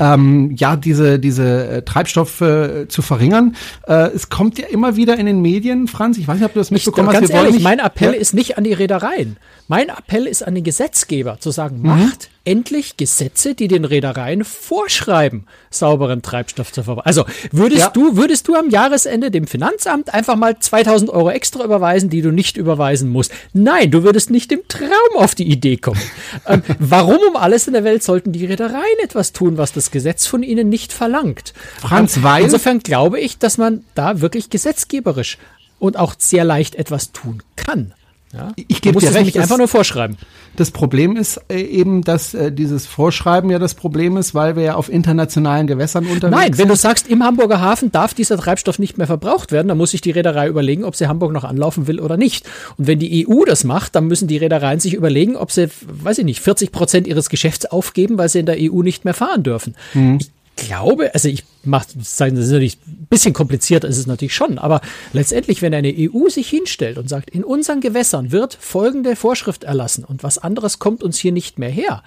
ähm, 0.00 0.54
ja, 0.56 0.74
diese, 0.76 1.18
diese 1.18 1.68
äh, 1.68 1.82
Treibstoffe 1.82 2.40
äh, 2.40 2.88
zu 2.88 3.02
verringern. 3.02 3.56
Äh, 3.86 4.08
es 4.14 4.30
kommt 4.30 4.58
ja 4.58 4.68
immer 4.68 4.96
wieder 4.96 5.18
in 5.18 5.26
den 5.26 5.42
Medien, 5.42 5.86
Franz, 5.86 6.16
ich 6.16 6.26
weiß 6.26 6.36
nicht, 6.36 6.46
ob 6.46 6.54
du 6.54 6.60
das 6.60 6.70
mitbekommen 6.70 7.10
ich, 7.10 7.14
hast. 7.14 7.28
Ganz 7.28 7.44
ehrlich, 7.44 7.62
mein 7.62 7.78
Appell 7.78 8.14
ja? 8.14 8.18
ist 8.18 8.32
nicht 8.32 8.56
an 8.56 8.64
die 8.64 8.72
Reedereien. 8.72 9.36
Mein 9.68 9.90
Appell 9.90 10.26
ist 10.26 10.42
an 10.42 10.54
den 10.54 10.64
Gesetzgeber, 10.64 11.38
zu 11.38 11.50
sagen, 11.50 11.80
mhm. 11.80 11.88
macht 11.88 12.30
endlich 12.46 12.96
Gesetze, 12.96 13.54
die 13.54 13.68
den 13.68 13.84
Reedereien 13.84 14.44
vorschreiben, 14.44 15.46
sauberen 15.68 16.22
Treibstoff 16.22 16.72
zu 16.72 16.84
verbrauchen. 16.84 17.06
Also 17.06 17.26
würdest 17.50 17.80
ja. 17.80 17.90
du, 17.90 18.16
würdest 18.16 18.48
du 18.48 18.54
am 18.54 18.70
Jahresende 18.70 19.30
dem 19.30 19.46
Finanzamt 19.46 20.14
einfach 20.14 20.36
mal 20.36 20.58
2000 20.58 21.10
Euro 21.10 21.30
extra 21.30 21.64
überweisen, 21.64 22.08
die 22.08 22.22
du 22.22 22.30
nicht 22.30 22.56
überweisen 22.56 23.10
musst? 23.10 23.32
Nein, 23.52 23.90
du 23.90 24.04
würdest 24.04 24.30
nicht 24.30 24.52
im 24.52 24.60
Traum 24.68 25.16
auf 25.16 25.34
die 25.34 25.50
Idee 25.50 25.76
kommen. 25.76 26.00
ähm, 26.46 26.62
warum 26.78 27.18
um 27.28 27.36
alles 27.36 27.66
in 27.66 27.72
der 27.72 27.84
Welt 27.84 28.02
sollten 28.02 28.32
die 28.32 28.46
Reedereien 28.46 28.98
etwas 29.02 29.32
tun, 29.32 29.58
was 29.58 29.72
das 29.72 29.90
Gesetz 29.90 30.26
von 30.26 30.42
ihnen 30.42 30.68
nicht 30.68 30.92
verlangt? 30.92 31.52
Franz, 31.80 32.22
weil 32.22 32.44
insofern 32.44 32.78
glaube 32.78 33.20
ich, 33.20 33.38
dass 33.38 33.58
man 33.58 33.84
da 33.94 34.20
wirklich 34.20 34.50
gesetzgeberisch 34.50 35.38
und 35.78 35.98
auch 35.98 36.14
sehr 36.16 36.44
leicht 36.44 36.76
etwas 36.76 37.12
tun 37.12 37.42
kann. 37.56 37.92
Ja? 38.36 38.52
Ich 38.68 38.80
gebe 38.80 38.98
dir 38.98 39.14
recht, 39.14 39.38
einfach 39.38 39.58
nur 39.58 39.68
vorschreiben. 39.68 40.16
Das 40.56 40.70
Problem 40.70 41.16
ist 41.16 41.40
äh, 41.48 41.60
eben, 41.60 42.02
dass 42.02 42.34
äh, 42.34 42.50
dieses 42.50 42.86
Vorschreiben 42.86 43.50
ja 43.50 43.58
das 43.58 43.74
Problem 43.74 44.16
ist, 44.16 44.34
weil 44.34 44.56
wir 44.56 44.62
ja 44.62 44.74
auf 44.74 44.88
internationalen 44.88 45.66
Gewässern 45.66 46.04
unterwegs 46.04 46.22
sind. 46.22 46.50
Nein, 46.50 46.58
wenn 46.58 46.68
du 46.68 46.76
sagst, 46.76 47.08
im 47.08 47.22
Hamburger 47.22 47.60
Hafen 47.60 47.92
darf 47.92 48.14
dieser 48.14 48.38
Treibstoff 48.38 48.78
nicht 48.78 48.98
mehr 48.98 49.06
verbraucht 49.06 49.52
werden, 49.52 49.68
dann 49.68 49.78
muss 49.78 49.90
sich 49.90 50.00
die 50.00 50.10
Reederei 50.10 50.48
überlegen, 50.48 50.84
ob 50.84 50.96
sie 50.96 51.08
Hamburg 51.08 51.32
noch 51.32 51.44
anlaufen 51.44 51.86
will 51.86 52.00
oder 52.00 52.16
nicht. 52.16 52.46
Und 52.78 52.86
wenn 52.86 52.98
die 52.98 53.26
EU 53.28 53.44
das 53.44 53.64
macht, 53.64 53.94
dann 53.94 54.06
müssen 54.06 54.28
die 54.28 54.38
Reedereien 54.38 54.80
sich 54.80 54.94
überlegen, 54.94 55.36
ob 55.36 55.52
sie, 55.52 55.68
weiß 55.86 56.18
ich 56.18 56.24
nicht, 56.24 56.40
40 56.40 56.72
Prozent 56.72 57.06
ihres 57.06 57.28
Geschäfts 57.28 57.66
aufgeben, 57.66 58.18
weil 58.18 58.28
sie 58.28 58.40
in 58.40 58.46
der 58.46 58.56
EU 58.58 58.82
nicht 58.82 59.04
mehr 59.04 59.14
fahren 59.14 59.42
dürfen. 59.42 59.74
Mhm. 59.94 60.18
Ich 60.20 60.30
glaube, 60.56 61.14
also 61.14 61.28
ich 61.28 61.44
mache, 61.64 61.86
das 61.94 62.12
ist 62.12 62.20
natürlich 62.20 62.78
ein 62.86 63.06
bisschen 63.08 63.32
kompliziert, 63.32 63.84
ist 63.84 63.98
es 63.98 64.06
natürlich 64.06 64.34
schon, 64.34 64.58
aber 64.58 64.80
letztendlich, 65.12 65.62
wenn 65.62 65.74
eine 65.74 65.94
EU 65.96 66.28
sich 66.28 66.48
hinstellt 66.48 66.98
und 66.98 67.08
sagt, 67.08 67.30
in 67.30 67.44
unseren 67.44 67.80
Gewässern 67.80 68.32
wird 68.32 68.56
folgende 68.58 69.16
Vorschrift 69.16 69.64
erlassen 69.64 70.04
und 70.04 70.22
was 70.22 70.38
anderes 70.38 70.78
kommt 70.78 71.02
uns 71.02 71.18
hier 71.18 71.32
nicht 71.32 71.58
mehr 71.58 71.70
her, 71.70 72.02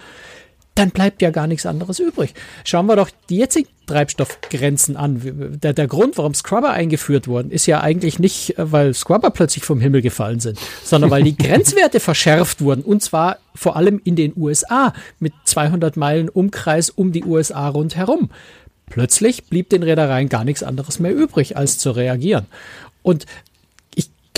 dann 0.75 0.92
bleibt 0.92 1.22
ja 1.22 1.30
gar 1.30 1.48
nichts 1.48 1.66
anderes 1.66 2.00
übrig. 2.00 2.34
Schauen 2.63 2.86
wir 2.86 2.96
doch 2.96 3.10
die 3.30 3.38
jetzigen 3.38 3.69
Treibstoffgrenzen 3.89 4.95
an. 4.95 5.59
Der, 5.62 5.74
der 5.74 5.88
Grund, 5.88 6.18
warum 6.18 6.33
Scrubber 6.33 6.71
eingeführt 6.71 7.27
wurden, 7.27 7.51
ist 7.51 7.65
ja 7.65 7.81
eigentlich 7.81 8.19
nicht, 8.19 8.57
äh, 8.57 8.71
weil 8.71 8.94
Scrubber 8.94 9.31
plötzlich 9.31 9.63
vom 9.63 9.80
Himmel 9.81 10.01
gefallen 10.01 10.39
sind, 10.39 10.59
sondern 10.83 11.12
weil 11.12 11.24
die 11.24 11.36
Grenzwerte 11.38 12.00
verschärft 12.00 12.62
wurden 12.62 12.83
und 12.83 13.01
zwar 13.01 13.38
vor 13.56 13.75
allem 13.75 14.00
in 14.03 14.15
den 14.15 14.33
USA 14.36 14.94
mit 15.19 15.33
200 15.45 15.97
Meilen 15.97 16.30
Umkreis 16.30 16.89
um 16.89 17.12
die 17.12 17.24
USA 17.24 17.68
rundherum. 17.68 18.30
Plötzlich 18.89 19.45
blieb 19.45 19.69
den 19.69 19.83
Reedereien 19.83 20.30
gar 20.30 20.44
nichts 20.44 20.63
anderes 20.63 21.00
mehr 21.00 21.13
übrig, 21.13 21.57
als 21.57 21.77
zu 21.77 21.91
reagieren. 21.91 22.45
Und 23.01 23.25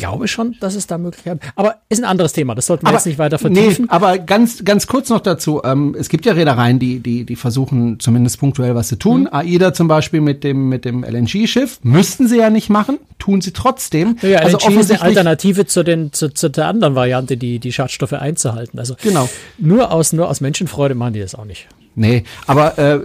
glaube 0.01 0.27
schon, 0.27 0.55
dass 0.59 0.75
es 0.75 0.87
da 0.87 0.97
Möglichkeiten 0.97 1.39
Aber 1.55 1.75
ist 1.87 1.99
ein 1.99 2.05
anderes 2.05 2.33
Thema. 2.33 2.55
Das 2.55 2.65
sollten 2.65 2.83
wir 2.83 2.89
aber, 2.89 2.97
jetzt 2.97 3.05
nicht 3.05 3.19
weiter 3.19 3.37
vertiefen. 3.37 3.85
Nee, 3.85 3.91
aber 3.91 4.17
ganz, 4.17 4.65
ganz 4.65 4.87
kurz 4.87 5.09
noch 5.09 5.19
dazu. 5.19 5.61
Ähm, 5.63 5.95
es 5.97 6.09
gibt 6.09 6.25
ja 6.25 6.33
Reedereien, 6.33 6.79
die, 6.79 6.99
die, 6.99 7.23
die 7.23 7.35
versuchen 7.35 7.99
zumindest 7.99 8.39
punktuell 8.39 8.73
was 8.73 8.87
zu 8.87 8.97
tun. 8.97 9.21
Mhm. 9.21 9.29
AIDA 9.31 9.73
zum 9.73 9.87
Beispiel 9.87 10.19
mit 10.19 10.43
dem, 10.43 10.69
mit 10.69 10.85
dem 10.85 11.03
LNG-Schiff. 11.03 11.79
Müssten 11.83 12.27
sie 12.27 12.37
ja 12.37 12.49
nicht 12.49 12.69
machen. 12.69 12.97
Tun 13.19 13.41
sie 13.41 13.51
trotzdem. 13.51 14.17
Ja, 14.23 14.39
also 14.39 14.57
LNG 14.57 14.79
ist 14.79 14.91
eine 14.91 15.01
Alternative 15.03 15.67
zu 15.67 15.83
den, 15.83 16.11
zu, 16.11 16.33
zu 16.33 16.49
der 16.49 16.65
anderen 16.65 16.95
Variante, 16.95 17.37
die, 17.37 17.59
die 17.59 17.71
Schadstoffe 17.71 18.13
einzuhalten. 18.13 18.79
Also 18.79 18.95
genau. 19.01 19.29
nur 19.59 19.91
aus, 19.91 20.13
nur 20.13 20.29
aus 20.29 20.41
Menschenfreude 20.41 20.95
machen 20.95 21.13
die 21.13 21.19
das 21.19 21.35
auch 21.35 21.45
nicht. 21.45 21.67
Nee, 21.93 22.23
aber, 22.47 22.77
äh, 22.79 23.01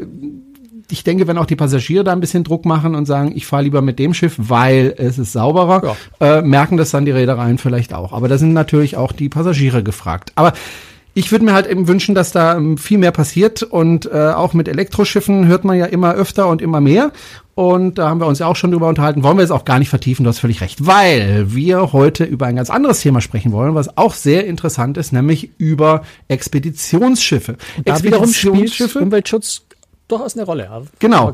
ich 0.91 1.05
denke, 1.05 1.27
wenn 1.27 1.39
auch 1.39 1.47
die 1.47 1.57
Passagiere 1.57 2.05
da 2.05 2.13
ein 2.13 2.21
bisschen 2.21 2.45
Druck 2.45 2.65
machen 2.65 2.95
und 2.95 3.07
sagen, 3.07 3.33
ich 3.35 3.47
fahre 3.47 3.65
lieber 3.65 3.83
mit 3.83 3.99
dem 3.99 4.15
Schiff, 4.15 4.35
weil 4.39 4.95
es 4.97 5.19
ist 5.19 5.33
sauberer, 5.33 5.97
ja. 6.21 6.39
äh, 6.39 6.43
merken 6.43 6.77
das 6.77 6.91
dann 6.91 7.05
die 7.05 7.11
Reedereien 7.11 7.59
vielleicht 7.59 7.93
auch. 7.93 8.13
Aber 8.13 8.29
da 8.29 8.39
sind 8.39 8.53
natürlich 8.53 8.97
auch 8.97 9.13
die 9.13 9.29
Passagiere 9.29 9.83
gefragt. 9.83 10.33
Aber 10.35 10.53
ich 11.15 11.33
würde 11.33 11.47
mir 11.47 11.55
halt 11.55 11.67
eben 11.67 11.89
wünschen, 11.89 12.15
dass 12.15 12.31
da 12.31 12.57
ähm, 12.57 12.77
viel 12.77 12.99
mehr 12.99 13.11
passiert 13.11 13.63
und 13.63 14.05
äh, 14.05 14.33
auch 14.33 14.53
mit 14.53 14.69
Elektroschiffen 14.69 15.47
hört 15.47 15.65
man 15.65 15.79
ja 15.79 15.87
immer 15.87 16.13
öfter 16.13 16.47
und 16.47 16.61
immer 16.61 16.83
mehr. 16.83 17.11
Und 17.55 17.97
da 17.97 18.11
haben 18.11 18.21
wir 18.21 18.27
uns 18.27 18.39
ja 18.39 18.47
auch 18.47 18.55
schon 18.55 18.71
drüber 18.71 18.87
unterhalten. 18.87 19.23
Wollen 19.23 19.39
wir 19.39 19.43
jetzt 19.43 19.51
auch 19.51 19.65
gar 19.65 19.79
nicht 19.79 19.89
vertiefen, 19.89 20.25
du 20.25 20.29
hast 20.29 20.41
völlig 20.41 20.61
recht, 20.61 20.85
weil 20.85 21.55
wir 21.55 21.95
heute 21.95 22.25
über 22.25 22.45
ein 22.45 22.57
ganz 22.57 22.69
anderes 22.69 23.01
Thema 23.01 23.23
sprechen 23.23 23.51
wollen, 23.53 23.75
was 23.75 23.97
auch 23.97 24.13
sehr 24.13 24.47
interessant 24.47 24.99
ist, 24.99 25.15
nämlich 25.15 25.53
über 25.57 26.03
Expeditionsschiffe. 26.29 27.57
Und 27.79 27.89
da 27.89 27.95
Expeditionsschiffe. 27.95 28.99
Umweltschutz 28.99 29.66
durchaus 30.09 30.37
eine 30.37 30.45
Rolle. 30.47 30.71
Also 30.71 30.89
genau. 30.99 31.33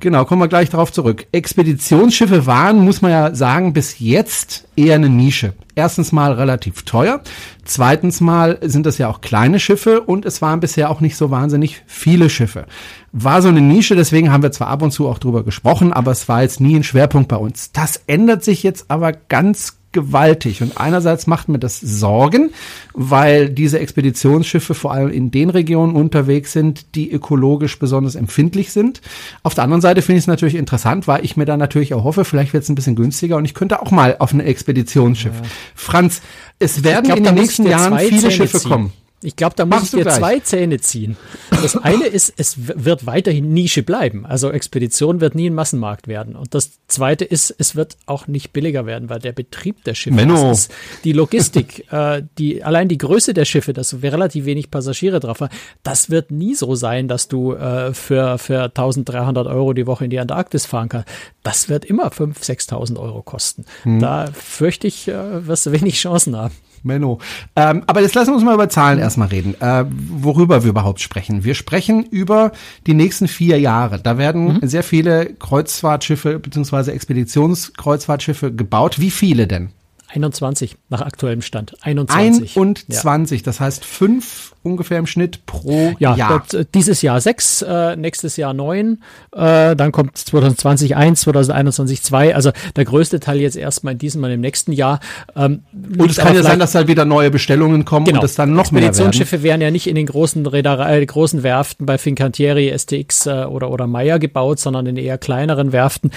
Genau, 0.00 0.24
kommen 0.24 0.42
wir 0.42 0.48
gleich 0.48 0.70
darauf 0.70 0.92
zurück. 0.92 1.26
Expeditionsschiffe 1.32 2.46
waren, 2.46 2.84
muss 2.84 3.02
man 3.02 3.10
ja 3.10 3.34
sagen, 3.34 3.72
bis 3.72 3.98
jetzt 3.98 4.68
eher 4.76 4.94
eine 4.94 5.08
Nische. 5.08 5.54
Erstens 5.74 6.12
mal 6.12 6.32
relativ 6.32 6.84
teuer. 6.84 7.20
Zweitens 7.64 8.20
mal 8.20 8.58
sind 8.62 8.86
das 8.86 8.98
ja 8.98 9.08
auch 9.08 9.20
kleine 9.20 9.60
Schiffe 9.60 10.00
und 10.00 10.24
es 10.24 10.40
waren 10.40 10.60
bisher 10.60 10.90
auch 10.90 11.00
nicht 11.00 11.16
so 11.16 11.30
wahnsinnig 11.30 11.82
viele 11.86 12.30
Schiffe. 12.30 12.66
War 13.12 13.42
so 13.42 13.48
eine 13.48 13.60
Nische, 13.60 13.96
deswegen 13.96 14.32
haben 14.32 14.42
wir 14.42 14.52
zwar 14.52 14.68
ab 14.68 14.82
und 14.82 14.92
zu 14.92 15.08
auch 15.08 15.18
drüber 15.18 15.42
gesprochen, 15.42 15.92
aber 15.92 16.12
es 16.12 16.28
war 16.28 16.42
jetzt 16.42 16.60
nie 16.60 16.76
ein 16.76 16.84
Schwerpunkt 16.84 17.28
bei 17.28 17.36
uns. 17.36 17.72
Das 17.72 18.00
ändert 18.06 18.44
sich 18.44 18.62
jetzt 18.62 18.86
aber 18.88 19.12
ganz 19.12 19.75
gewaltig. 19.96 20.62
Und 20.62 20.76
einerseits 20.76 21.26
macht 21.26 21.48
mir 21.48 21.58
das 21.58 21.80
Sorgen, 21.80 22.50
weil 22.92 23.48
diese 23.48 23.78
Expeditionsschiffe 23.78 24.74
vor 24.74 24.92
allem 24.92 25.08
in 25.08 25.30
den 25.30 25.48
Regionen 25.48 25.96
unterwegs 25.96 26.52
sind, 26.52 26.94
die 26.94 27.10
ökologisch 27.10 27.78
besonders 27.78 28.14
empfindlich 28.14 28.72
sind. 28.72 29.00
Auf 29.42 29.54
der 29.54 29.64
anderen 29.64 29.80
Seite 29.80 30.02
finde 30.02 30.18
ich 30.18 30.24
es 30.24 30.28
natürlich 30.28 30.54
interessant, 30.54 31.08
weil 31.08 31.24
ich 31.24 31.38
mir 31.38 31.46
da 31.46 31.56
natürlich 31.56 31.94
auch 31.94 32.04
hoffe, 32.04 32.26
vielleicht 32.26 32.52
wird 32.52 32.62
es 32.62 32.68
ein 32.68 32.74
bisschen 32.74 32.94
günstiger 32.94 33.36
und 33.38 33.46
ich 33.46 33.54
könnte 33.54 33.80
auch 33.80 33.90
mal 33.90 34.16
auf 34.18 34.34
ein 34.34 34.40
Expeditionsschiff. 34.40 35.32
Ja. 35.34 35.48
Franz, 35.74 36.20
es 36.58 36.84
werden 36.84 37.06
glaub, 37.06 37.16
in 37.16 37.24
den 37.24 37.34
nächsten 37.34 37.66
Jahren 37.66 37.98
viele 37.98 38.30
Schiffe 38.30 38.58
ziehen. 38.58 38.70
kommen. 38.70 38.92
Ich 39.22 39.34
glaube, 39.34 39.54
da 39.56 39.64
muss 39.64 39.80
Machst 39.80 39.94
ich 39.94 40.02
dir 40.02 40.10
zwei 40.10 40.40
Zähne 40.40 40.78
ziehen. 40.78 41.16
Das 41.50 41.74
eine 41.82 42.04
ist, 42.04 42.34
es 42.36 42.56
wird 42.58 43.06
weiterhin 43.06 43.52
Nische 43.54 43.82
bleiben. 43.82 44.26
Also 44.26 44.50
Expedition 44.50 45.22
wird 45.22 45.34
nie 45.34 45.48
ein 45.48 45.54
Massenmarkt 45.54 46.06
werden. 46.06 46.36
Und 46.36 46.54
das 46.54 46.72
zweite 46.86 47.24
ist, 47.24 47.54
es 47.56 47.74
wird 47.74 47.96
auch 48.04 48.26
nicht 48.26 48.52
billiger 48.52 48.84
werden, 48.84 49.08
weil 49.08 49.18
der 49.18 49.32
Betrieb 49.32 49.84
der 49.84 49.94
Schiffe, 49.94 50.16
Menno. 50.16 50.52
ist 50.52 50.70
die 51.04 51.12
Logistik, 51.12 51.86
äh, 51.92 52.22
die, 52.36 52.62
allein 52.62 52.88
die 52.88 52.98
Größe 52.98 53.32
der 53.32 53.46
Schiffe, 53.46 53.72
dass 53.72 54.02
wir 54.02 54.12
relativ 54.12 54.44
wenig 54.44 54.70
Passagiere 54.70 55.18
drauf 55.18 55.40
haben, 55.40 55.54
das 55.82 56.10
wird 56.10 56.30
nie 56.30 56.54
so 56.54 56.74
sein, 56.74 57.08
dass 57.08 57.26
du 57.26 57.54
äh, 57.54 57.94
für, 57.94 58.36
für 58.36 58.64
1300 58.64 59.46
Euro 59.46 59.72
die 59.72 59.86
Woche 59.86 60.04
in 60.04 60.10
die 60.10 60.20
Antarktis 60.20 60.66
fahren 60.66 60.90
kannst. 60.90 61.08
Das 61.42 61.70
wird 61.70 61.86
immer 61.86 62.08
5.000, 62.08 62.68
6.000 62.68 63.00
Euro 63.00 63.22
kosten. 63.22 63.64
Hm. 63.84 63.98
Da 63.98 64.26
fürchte 64.26 64.86
ich, 64.86 65.08
äh, 65.08 65.46
wirst 65.46 65.64
du 65.64 65.72
wenig 65.72 65.96
Chancen 65.96 66.36
haben. 66.36 66.54
Menno. 66.86 67.18
Ähm, 67.54 67.82
aber 67.86 68.00
jetzt 68.00 68.14
lassen 68.14 68.30
wir 68.30 68.34
uns 68.36 68.44
mal 68.44 68.54
über 68.54 68.68
Zahlen 68.68 68.98
erstmal 68.98 69.28
reden, 69.28 69.54
äh, 69.60 69.84
worüber 69.88 70.62
wir 70.62 70.70
überhaupt 70.70 71.00
sprechen. 71.00 71.44
Wir 71.44 71.54
sprechen 71.54 72.04
über 72.04 72.52
die 72.86 72.94
nächsten 72.94 73.28
vier 73.28 73.60
Jahre. 73.60 74.00
Da 74.00 74.18
werden 74.18 74.54
mhm. 74.54 74.68
sehr 74.68 74.82
viele 74.82 75.34
Kreuzfahrtschiffe 75.34 76.38
beziehungsweise 76.38 76.92
Expeditionskreuzfahrtschiffe 76.92 78.52
gebaut. 78.52 79.00
Wie 79.00 79.10
viele 79.10 79.46
denn? 79.46 79.70
21 80.08 80.76
nach 80.88 81.02
aktuellem 81.02 81.42
Stand. 81.42 81.76
21. 81.82 82.56
21, 82.56 83.40
ja. 83.40 83.44
das 83.44 83.60
heißt 83.60 83.84
fünf 83.84 84.54
ungefähr 84.62 84.98
im 84.98 85.06
Schnitt 85.06 85.46
pro 85.46 85.94
ja, 85.98 86.14
Jahr. 86.16 86.28
Dort, 86.28 86.54
äh, 86.54 86.66
dieses 86.74 87.02
Jahr 87.02 87.20
sechs, 87.20 87.62
äh, 87.62 87.96
nächstes 87.96 88.36
Jahr 88.36 88.52
neun, 88.52 89.02
äh, 89.32 89.76
dann 89.76 89.92
kommt 89.92 90.16
2020 90.16 90.96
eins, 90.96 91.20
2021 91.22 92.02
zwei. 92.02 92.34
Also 92.34 92.50
der 92.74 92.84
größte 92.84 93.20
Teil 93.20 93.40
jetzt 93.40 93.56
erstmal 93.56 93.92
in 93.92 93.98
diesem 93.98 94.22
und 94.24 94.30
im 94.30 94.40
nächsten 94.40 94.72
Jahr. 94.72 95.00
Ähm, 95.34 95.62
und 95.72 96.10
es 96.10 96.16
kann 96.16 96.34
ja 96.34 96.42
sein, 96.42 96.58
dass 96.58 96.74
halt 96.74 96.88
wieder 96.88 97.04
neue 97.04 97.30
Bestellungen 97.30 97.84
kommen 97.84 98.06
genau. 98.06 98.20
und 98.20 98.24
es 98.24 98.34
dann 98.34 98.52
noch 98.52 98.72
mehr 98.72 98.82
werden. 98.82 98.90
Expeditionsschiffe 98.90 99.42
werden 99.42 99.60
ja 99.60 99.70
nicht 99.70 99.86
in 99.86 99.94
den 99.94 100.06
großen 100.06 100.46
Reederei, 100.46 101.00
äh, 101.00 101.06
großen 101.06 101.42
Werften 101.42 101.86
bei 101.86 101.98
Fincantieri, 101.98 102.76
STX 102.76 103.26
äh, 103.26 103.44
oder 103.44 103.70
oder 103.70 103.86
Meyer 103.86 104.18
gebaut, 104.18 104.58
sondern 104.58 104.86
in 104.86 104.96
eher 104.96 105.18
kleineren 105.18 105.72
Werften, 105.72 106.10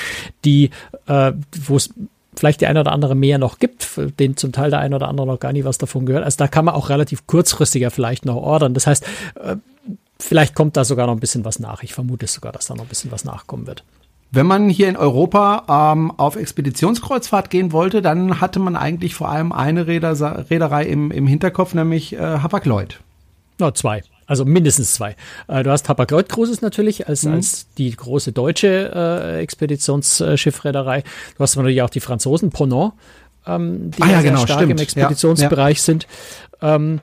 die 0.44 0.72
äh, 1.08 1.34
wo 1.66 1.78
es 1.78 1.90
vielleicht 2.36 2.62
die 2.62 2.68
eine 2.68 2.82
oder 2.82 2.92
andere 2.92 3.16
mehr 3.16 3.38
noch 3.38 3.60
gibt, 3.60 3.88
den 4.20 4.38
zum 4.38 4.52
Teil 4.52 4.70
der 4.70 4.80
eine 4.80 4.96
oder 4.96 5.08
andere 5.08 5.28
noch 5.28 5.40
gar 5.40 5.54
nie 5.54 5.64
was 5.64 5.78
davon 5.78 6.06
gehört. 6.06 6.24
Also 6.24 6.38
da 6.38 6.48
kann 6.48 6.66
man 6.66 6.76
auch 6.76 6.90
relativ 6.90 7.28
kurzfristiger 7.28 7.92
vielleicht 7.92 8.26
noch 8.26 8.36
ordern. 8.36 8.74
Das 8.74 8.88
heißt, 8.88 9.06
äh, 9.36 9.56
vielleicht 10.20 10.56
kommt 10.56 10.78
da 10.78 10.84
sogar 10.84 11.08
noch 11.08 11.14
ein 11.14 11.20
bisschen 11.20 11.46
was 11.46 11.60
nach. 11.60 11.84
Ich 11.84 11.94
vermute 11.94 12.28
sogar, 12.28 12.52
dass 12.52 12.68
da 12.68 12.76
noch 12.76 12.84
ein 12.84 12.90
bisschen 12.90 13.12
was 13.12 13.26
nachkommen 13.26 13.68
wird. 13.68 13.84
Wenn 14.32 14.46
man 14.46 14.70
hier 14.70 14.90
in 14.90 14.98
Europa 14.98 15.94
ähm, 15.94 16.12
auf 16.12 16.36
Expeditionskreuzfahrt 16.36 17.50
gehen 17.50 17.72
wollte, 17.72 18.04
dann 18.04 18.40
hatte 18.40 18.60
man 18.60 18.76
eigentlich 18.76 19.16
vor 19.16 19.30
allem 19.30 19.52
eine 19.52 19.88
Reeder 19.88 20.50
Reederei 20.50 20.86
im, 20.86 21.10
im 21.10 21.26
Hinterkopf, 21.26 21.74
nämlich 21.74 22.14
äh, 22.14 22.20
Hapag-Lloyd. 22.20 23.00
No, 23.58 23.72
zwei. 23.72 24.04
Also 24.30 24.46
mindestens 24.46 24.94
zwei. 24.94 25.16
Äh, 25.48 25.64
du 25.64 25.72
hast 25.72 25.90
Hapag-Lloyd 25.90 26.30
Cruises 26.30 26.62
natürlich 26.62 27.08
als, 27.08 27.24
mhm. 27.24 27.34
als 27.34 27.66
die 27.80 27.90
große 27.90 28.32
deutsche 28.32 28.92
äh, 28.94 29.40
Expeditionsschiffreederei. 29.42 31.04
Du 31.36 31.44
hast 31.44 31.56
natürlich 31.56 31.82
auch 31.82 31.90
die 31.90 32.00
Franzosen 32.00 32.52
Ponant, 32.52 32.94
ähm, 33.48 33.90
die 33.90 34.04
ah, 34.04 34.12
ja, 34.12 34.22
genau, 34.22 34.46
stark 34.46 34.60
stimmt. 34.60 34.74
im 34.74 34.78
Expeditionsbereich 34.78 35.78
ja, 35.78 35.82
ja. 35.82 35.84
sind. 35.84 36.08
Ähm, 36.62 37.02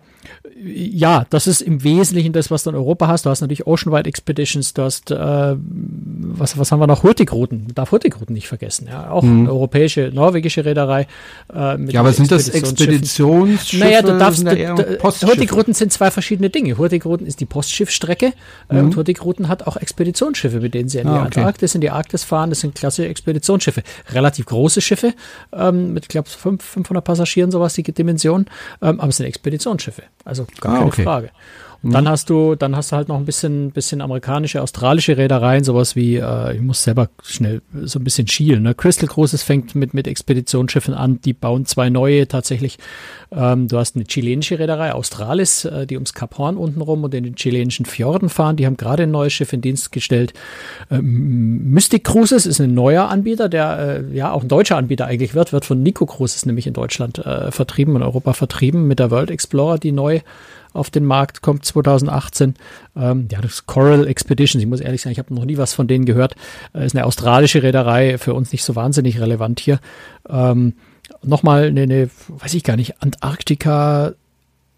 ja, 0.65 1.27
das 1.29 1.47
ist 1.47 1.61
im 1.61 1.85
Wesentlichen 1.85 2.33
das, 2.33 2.51
was 2.51 2.65
du 2.65 2.71
in 2.71 2.77
Europa 2.77 3.09
hast. 3.09 3.27
Du 3.27 3.31
hast 3.31 3.41
natürlich 3.41 3.67
Oceanwide 3.67 4.09
Expeditions, 4.09 4.73
du 4.73 4.83
hast, 4.83 5.11
äh, 5.11 5.17
was, 5.57 6.59
was 6.59 6.73
haben 6.73 6.81
wir 6.81 6.87
noch? 6.87 7.03
Hurtigruten. 7.03 7.69
Darf 7.75 7.93
Hurtigruten 7.93 8.35
nicht 8.35 8.49
vergessen. 8.49 8.89
Ja, 8.91 9.11
auch 9.11 9.23
mhm. 9.23 9.41
eine 9.41 9.51
europäische, 9.51 10.11
norwegische 10.15 10.65
Reederei. 10.65 11.07
Äh, 11.53 11.91
ja, 11.91 12.01
aber 12.01 12.13
sind 12.13 12.33
das 12.33 12.49
Expeditionsschiffe? 12.49 13.85
Naja, 13.85 14.03
du 14.03 14.19
darfst, 14.19 14.47
du, 14.47 15.27
Hurtigruten 15.27 15.75
sind 15.75 15.93
zwei 15.93 16.11
verschiedene 16.11 16.49
Dinge. 16.49 16.79
Hurtigruten 16.79 17.27
ist 17.27 17.41
die 17.41 17.47
Postschiffstrecke 17.47 18.33
äh, 18.71 18.75
mhm. 18.75 18.87
und 18.87 18.97
Hurtigruten 18.97 19.49
hat 19.49 19.67
auch 19.67 19.77
Expeditionsschiffe, 19.77 20.61
mit 20.61 20.73
denen 20.73 20.89
sie 20.89 20.99
in 20.99 21.09
die 21.09 21.13
ah, 21.13 21.27
okay. 21.27 21.41
Antarktis, 21.41 21.75
in 21.75 21.83
die 21.83 21.91
Arktis 21.91 22.25
fahren. 22.25 22.51
Das 22.51 22.61
sind 22.61 22.75
klassische 22.75 23.09
Expeditionsschiffe. 23.09 23.83
Relativ 24.13 24.47
große 24.47 24.81
Schiffe, 24.81 25.13
ähm, 25.53 25.93
mit, 25.93 26.05
ich 26.05 26.09
glaube, 26.09 26.29
500 26.29 27.05
Passagieren, 27.05 27.51
sowas, 27.51 27.75
die 27.75 27.83
Dimension. 27.83 28.47
Ähm, 28.81 29.01
aber 29.01 29.11
es 29.11 29.19
sind 29.19 29.27
Expeditionsschiffe. 29.27 30.03
Also 30.25 30.46
gar 30.61 30.73
ah, 30.73 30.77
keine 30.77 30.87
okay. 30.87 31.03
Frage. 31.05 31.31
Und 31.83 31.93
dann 31.93 32.05
mhm. 32.05 32.09
hast 32.09 32.31
du, 32.31 32.55
dann 32.55 32.75
hast 32.75 32.93
du 32.93 32.97
halt 32.97 33.09
noch 33.09 33.17
ein 33.17 33.25
bisschen, 33.25 33.71
bisschen 33.71 34.01
amerikanische, 34.01 34.63
australische 34.63 35.17
Reedereien, 35.17 35.65
sowas 35.65 35.95
wie, 35.97 36.17
äh, 36.17 36.55
ich 36.55 36.61
muss 36.61 36.83
selber 36.83 37.09
schnell 37.23 37.63
so 37.83 37.99
ein 37.99 38.05
bisschen 38.05 38.27
schielen. 38.27 38.63
Ne? 38.63 38.75
Crystal 38.75 39.09
Cruises 39.09 39.43
fängt 39.43 39.75
mit, 39.75 39.95
mit 39.95 40.07
Expeditionsschiffen 40.07 40.95
an, 40.95 41.21
die 41.21 41.33
bauen 41.33 41.67
zwei 41.67 41.91
neue 41.91 42.27
tatsächlich. 42.29 42.79
Ähm, 43.31 43.69
du 43.69 43.79
hast 43.79 43.97
eine 43.97 44.05
chilenische 44.05 44.59
Reederei, 44.59 44.93
Australis, 44.93 45.65
äh, 45.65 45.87
die 45.87 45.97
ums 45.97 46.15
Kap 46.15 46.39
Horn 46.39 46.57
unten 46.57 46.81
rum 46.81 47.05
und 47.05 47.15
in 47.15 47.25
den 47.25 47.37
chilenischen 47.37 47.87
Fjorden 47.87 48.29
fahren. 48.29 48.57
Die 48.57 48.67
haben 48.67 48.77
gerade 48.77 49.05
ein 49.05 49.11
neues 49.11 49.33
Schiff 49.33 49.53
in 49.53 49.61
Dienst 49.61 49.93
gestellt. 49.93 50.33
Ähm, 50.91 51.71
Mystic 51.71 52.05
Cruises 52.05 52.47
ist 52.47 52.61
ein 52.61 52.75
neuer 52.75 53.09
Anbieter, 53.09 53.49
der 53.49 54.05
äh, 54.11 54.17
ja 54.17 54.33
auch 54.33 54.43
ein 54.43 54.49
deutscher 54.49 54.77
Anbieter 54.77 55.07
eigentlich 55.07 55.35
wird, 55.35 55.53
wird 55.53 55.65
von 55.65 55.83
Nico 55.83 56.07
Cruises 56.07 56.47
nämlich 56.47 56.67
in 56.67 56.73
Deutschland 56.73 57.19
äh, 57.19 57.51
vertrieben, 57.51 57.97
in 57.97 58.03
Europa 58.03 58.33
vertrieben, 58.33 58.87
mit 58.87 58.99
der 58.99 59.11
World 59.11 59.31
Explorer, 59.31 59.79
die 59.79 59.93
neu 59.93 60.21
auf 60.77 60.91
den 60.91 61.05
Markt 61.05 61.43
kommt 61.43 61.65
2018. 61.65 62.55
Ähm, 62.97 63.29
ja, 63.31 63.41
das 63.41 63.67
Coral 63.67 64.07
Expeditions, 64.07 64.63
ich 64.63 64.69
muss 64.69 64.81
ehrlich 64.81 65.03
sagen, 65.03 65.13
ich 65.13 65.19
habe 65.19 65.35
noch 65.35 65.45
nie 65.45 65.59
was 65.59 65.75
von 65.75 65.89
denen 65.89 66.05
gehört. 66.05 66.37
Äh, 66.75 66.87
ist 66.87 66.95
eine 66.95 67.07
australische 67.07 67.63
Reederei, 67.63 68.19
für 68.19 68.35
uns 68.35 68.53
nicht 68.53 68.65
so 68.65 68.77
wahnsinnig 68.77 69.21
relevant 69.21 69.61
hier. 69.61 69.81
Ähm, 70.29 70.75
Nochmal 71.23 71.67
eine, 71.67 71.83
eine, 71.83 72.11
weiß 72.29 72.55
ich 72.55 72.65
gar 72.65 72.77
nicht, 72.77 73.01
Antarktika 73.03 74.15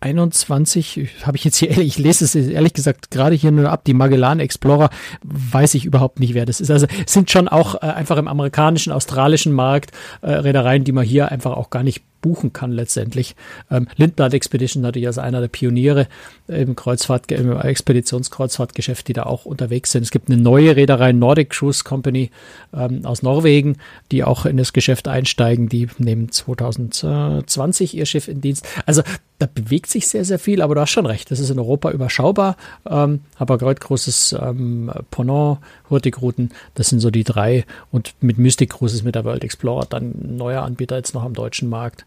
21, 0.00 1.09
habe 1.25 1.37
ich 1.37 1.45
jetzt 1.45 1.57
hier 1.57 1.71
ehrlich, 1.71 1.88
ich 1.88 1.99
lese 1.99 2.25
es 2.25 2.35
ehrlich 2.35 2.73
gesagt 2.73 3.11
gerade 3.11 3.35
hier 3.35 3.50
nur 3.50 3.71
ab, 3.71 3.85
die 3.85 3.95
Magellan 3.95 4.40
Explorer, 4.40 4.90
weiß 5.23 5.75
ich 5.75 5.85
überhaupt 5.85 6.21
nicht, 6.21 6.35
wer 6.35 6.47
das 6.47 6.61
ist. 6.61 6.71
Also 6.71 6.87
sind 7.07 7.31
schon 7.31 7.49
auch 7.49 7.76
äh, 7.76 7.87
einfach 7.87 8.17
im 8.17 8.28
amerikanischen, 8.28 8.93
australischen 8.93 9.52
Markt 9.52 9.90
äh, 10.21 10.31
Reedereien, 10.31 10.85
die 10.85 10.93
man 10.93 11.05
hier 11.05 11.31
einfach 11.31 11.52
auch 11.52 11.71
gar 11.71 11.83
nicht 11.83 12.02
buchen 12.21 12.53
kann 12.53 12.73
letztendlich. 12.73 13.37
Ähm, 13.71 13.89
Lindblad 13.97 14.35
Expedition 14.35 14.83
natürlich 14.83 15.07
als 15.07 15.19
einer 15.19 15.41
der 15.41 15.49
Pioniere 15.49 16.09
im 16.49 16.77
Kreuzfahrt, 16.77 17.31
im 17.33 17.59
Expeditionskreuzfahrtgeschäft, 17.59 19.09
die 19.09 19.13
da 19.13 19.25
auch 19.25 19.45
unterwegs 19.45 19.93
sind. 19.93 20.03
Es 20.03 20.11
gibt 20.11 20.31
eine 20.31 20.41
neue 20.41 20.77
Reederei, 20.77 21.13
Nordic 21.13 21.51
Cruise 21.51 21.85
Company 21.85 22.31
ähm, 22.75 23.05
aus 23.05 23.23
Norwegen, 23.23 23.77
die 24.13 24.25
auch 24.25 24.47
in 24.47 24.57
das 24.57 24.73
Geschäft 24.73 25.09
einsteigen. 25.09 25.69
Die 25.69 25.89
nehmen 25.99 26.31
2020 26.31 27.95
ihr 27.95 28.07
Schiff 28.07 28.29
in 28.29 28.41
Dienst. 28.41 28.67
Also 28.87 29.03
da 29.39 29.47
bewegt 29.53 29.89
sich 29.89 30.09
sehr, 30.09 30.25
sehr 30.25 30.39
viel, 30.39 30.63
aber 30.63 30.75
du 30.75 30.81
hast 30.81 30.91
schon 30.91 31.07
recht. 31.07 31.31
Das 31.31 31.39
ist 31.39 31.51
in 31.51 31.59
Europa 31.59 31.91
überschaubar. 31.93 32.57
Ähm, 32.89 33.21
aber 33.37 33.57
gerade 33.59 33.79
großes 33.79 34.37
ähm, 34.41 34.91
Ponant, 35.11 35.59
Hurtigruten, 35.89 36.51
das 36.75 36.89
sind 36.89 37.01
so 37.01 37.11
die 37.11 37.25
drei. 37.25 37.65
Und 37.93 38.15
mit 38.21 38.39
Mystic 38.39 38.71
Cruises, 38.71 39.05
mit 39.05 39.15
der 39.15 39.25
World 39.25 39.45
Explorer, 39.45 39.87
dann 39.89 40.37
neuer 40.37 40.63
Anbieter 40.63 40.97
jetzt 40.97 41.15
noch 41.15 41.23
am 41.23 41.35
deutschen 41.35 41.69
Markt. 41.69 42.05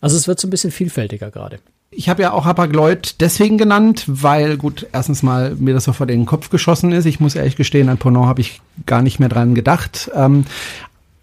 Also 0.00 0.16
es 0.16 0.28
wird 0.28 0.40
so 0.40 0.46
ein 0.46 0.50
bisschen 0.50 0.70
vielfältiger 0.70 1.30
gerade. 1.30 1.58
Ich 1.94 2.08
habe 2.08 2.22
ja 2.22 2.32
auch 2.32 2.46
Hapag-Lloyd 2.46 3.16
deswegen 3.20 3.58
genannt, 3.58 4.04
weil 4.06 4.56
gut, 4.56 4.86
erstens 4.92 5.22
mal 5.22 5.54
mir 5.56 5.74
das 5.74 5.84
so 5.84 5.92
vor 5.92 6.06
den 6.06 6.24
Kopf 6.24 6.48
geschossen 6.48 6.90
ist. 6.90 7.04
Ich 7.04 7.20
muss 7.20 7.34
ehrlich 7.34 7.56
gestehen, 7.56 7.90
an 7.90 7.98
Ponant 7.98 8.26
habe 8.26 8.40
ich 8.40 8.62
gar 8.86 9.02
nicht 9.02 9.20
mehr 9.20 9.28
dran 9.28 9.54
gedacht. 9.54 10.10
Ähm, 10.14 10.46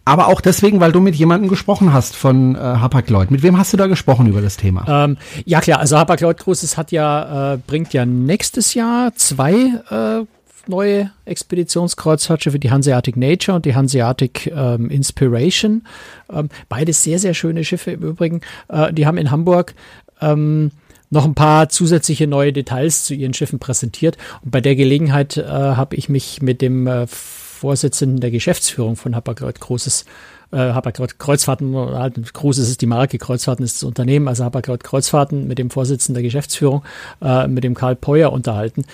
aber 0.06 0.28
auch 0.28 0.42
deswegen, 0.42 0.80
weil 0.80 0.92
du 0.92 1.00
mit 1.00 1.16
jemandem 1.16 1.50
gesprochen 1.50 1.94
hast 1.94 2.16
von 2.16 2.56
äh, 2.56 2.60
Hapag-Lloyd. 2.60 3.30
Mit 3.32 3.44
wem 3.44 3.58
hast 3.58 3.74
du 3.74 3.78
da 3.78 3.88
gesprochen 3.88 4.28
über 4.28 4.42
das 4.42 4.58
Thema? 4.58 5.06
Ähm, 5.06 5.18
ja 5.46 5.60
klar, 5.60 5.80
also 5.80 5.98
Hapag-Lloyd 5.98 6.38
Cruises 6.38 6.78
hat 6.78 6.92
ja, 6.92 7.54
äh, 7.54 7.58
bringt 7.58 7.94
ja 7.94 8.06
nächstes 8.06 8.74
Jahr 8.74 9.14
zwei 9.16 9.54
äh, 9.90 10.26
neue 10.70 11.12
Expeditionskreuzfahrtschiffe, 11.26 12.60
die 12.60 12.72
Hanseatic 12.72 13.18
Nature 13.18 13.56
und 13.56 13.66
die 13.66 13.76
Hanseatic 13.76 14.48
ähm, 14.48 14.90
Inspiration. 14.90 15.84
Ähm, 16.32 16.50
beide 16.70 16.94
sehr, 16.94 17.20
sehr 17.20 17.34
schöne 17.34 17.64
Schiffe 17.66 17.92
im 17.92 18.04
Übrigen. 18.04 18.42
Äh, 18.70 18.94
die 18.94 19.06
haben 19.06 19.18
in 19.18 19.32
Hamburg 19.32 19.74
ähm, 20.22 20.72
noch 21.10 21.26
ein 21.26 21.36
paar 21.36 21.70
zusätzliche 21.70 22.28
neue 22.28 22.54
Details 22.54 23.06
zu 23.06 23.14
ihren 23.14 23.34
Schiffen 23.34 23.60
präsentiert. 23.60 24.18
Und 24.44 24.52
bei 24.52 24.62
der 24.62 24.76
Gelegenheit 24.76 25.38
äh, 25.38 25.44
habe 25.44 25.96
ich 25.96 26.08
mich 26.08 26.42
mit 26.42 26.62
dem 26.62 26.88
äh, 26.88 27.08
Vorsitzenden 27.08 28.22
der 28.22 28.32
Geschäftsführung 28.32 28.96
von 28.96 29.16
Hapag-Lloyd 29.16 29.60
Großes 29.60 30.06
äh, 30.52 30.74
Kreuzfahrten, 31.18 31.76
halt, 31.76 32.34
Großes 32.34 32.70
ist 32.70 32.82
die 32.82 32.88
Marke, 32.88 33.18
Kreuzfahrten 33.18 33.64
ist 33.64 33.78
das 33.78 33.84
Unternehmen, 33.84 34.28
also 34.28 34.46
Hapag-Lloyd 34.46 34.84
Kreuzfahrten 34.84 35.48
mit 35.48 35.60
dem 35.60 35.70
Vorsitzenden 35.70 36.16
der 36.16 36.24
Geschäftsführung, 36.24 36.84
äh, 37.22 37.48
mit 37.48 37.64
dem 37.64 37.76
Karl 37.76 37.96
Peuer 37.96 38.32
unterhalten. 38.32 38.86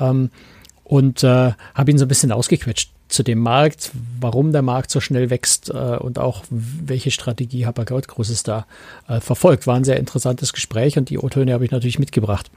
Ähm, 0.00 0.30
und 0.86 1.24
äh, 1.24 1.52
habe 1.74 1.90
ihn 1.90 1.98
so 1.98 2.04
ein 2.04 2.08
bisschen 2.08 2.32
ausgequetscht 2.32 2.90
zu 3.08 3.22
dem 3.22 3.38
Markt, 3.38 3.90
warum 4.20 4.52
der 4.52 4.62
Markt 4.62 4.90
so 4.90 5.00
schnell 5.00 5.30
wächst 5.30 5.70
äh, 5.70 5.72
und 5.72 6.18
auch 6.18 6.44
welche 6.50 7.10
Strategie 7.10 7.66
Hapag-Lloyd 7.66 8.08
Großes 8.08 8.42
da 8.42 8.66
äh, 9.08 9.20
verfolgt. 9.20 9.66
War 9.66 9.76
ein 9.76 9.84
sehr 9.84 9.98
interessantes 9.98 10.52
Gespräch 10.52 10.96
und 10.96 11.10
die 11.10 11.18
O-Töne 11.18 11.52
habe 11.52 11.64
ich 11.64 11.70
natürlich 11.70 11.98
mitgebracht. 11.98 12.50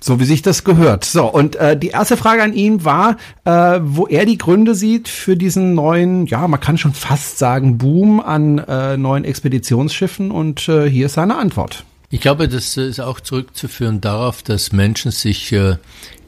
So 0.00 0.20
wie 0.20 0.24
sich 0.24 0.42
das 0.42 0.64
gehört. 0.64 1.04
So, 1.04 1.26
und 1.30 1.56
äh, 1.56 1.78
die 1.78 1.88
erste 1.88 2.16
Frage 2.16 2.42
an 2.42 2.52
ihn 2.52 2.84
war, 2.84 3.16
äh, 3.44 3.80
wo 3.82 4.06
er 4.06 4.26
die 4.26 4.38
Gründe 4.38 4.74
sieht 4.74 5.08
für 5.08 5.36
diesen 5.36 5.74
neuen, 5.74 6.26
ja, 6.26 6.46
man 6.48 6.60
kann 6.60 6.76
schon 6.78 6.92
fast 6.92 7.38
sagen, 7.38 7.78
Boom 7.78 8.20
an 8.20 8.58
äh, 8.58 8.96
neuen 8.96 9.24
Expeditionsschiffen. 9.24 10.30
Und 10.30 10.68
äh, 10.68 10.88
hier 10.88 11.06
ist 11.06 11.14
seine 11.14 11.36
Antwort. 11.36 11.84
Ich 12.10 12.20
glaube, 12.20 12.48
das 12.48 12.76
ist 12.76 13.00
auch 13.00 13.20
zurückzuführen 13.20 14.00
darauf, 14.00 14.42
dass 14.42 14.72
Menschen 14.72 15.10
sich 15.10 15.52
äh, 15.52 15.76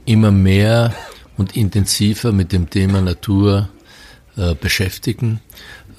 immer 0.07 0.31
mehr 0.31 0.95
und 1.37 1.57
intensiver 1.57 2.33
mit 2.33 2.53
dem 2.53 2.71
Thema 2.71 3.01
Natur 3.01 3.69
äh, 4.37 4.55
beschäftigen. 4.55 5.41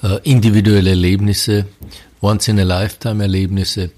Äh, 0.02 0.18
individuelle 0.22 0.90
Erlebnisse, 0.90 1.66
Once-in-a-Lifetime-Erlebnisse. 2.20 3.90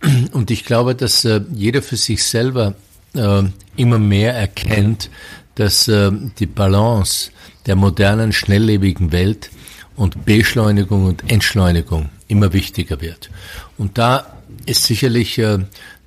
Und 0.32 0.50
ich 0.50 0.64
glaube, 0.64 0.94
dass 0.94 1.24
äh, 1.24 1.40
jeder 1.52 1.82
für 1.82 1.96
sich 1.96 2.24
selber 2.24 2.74
äh, 3.14 3.42
immer 3.76 3.98
mehr 3.98 4.34
erkennt, 4.34 5.10
dass 5.54 5.88
äh, 5.88 6.10
die 6.38 6.46
Balance 6.46 7.30
der 7.66 7.76
modernen, 7.76 8.32
schnelllebigen 8.32 9.12
Welt 9.12 9.50
und 9.96 10.24
Beschleunigung 10.24 11.06
und 11.06 11.30
Entschleunigung 11.30 12.10
immer 12.28 12.52
wichtiger 12.52 13.00
wird. 13.00 13.30
Und 13.78 13.98
da 13.98 14.26
ist 14.66 14.84
sicherlich 14.84 15.38
äh, 15.38 15.58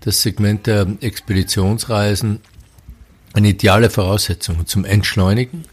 das 0.01 0.21
Segment 0.21 0.67
der 0.67 0.87
Expeditionsreisen 1.01 2.39
eine 3.37 3.49
ideale 3.49 3.89
Voraussetzung 3.89 4.65
zum 4.65 4.83
Entschleunigen. 4.83 5.63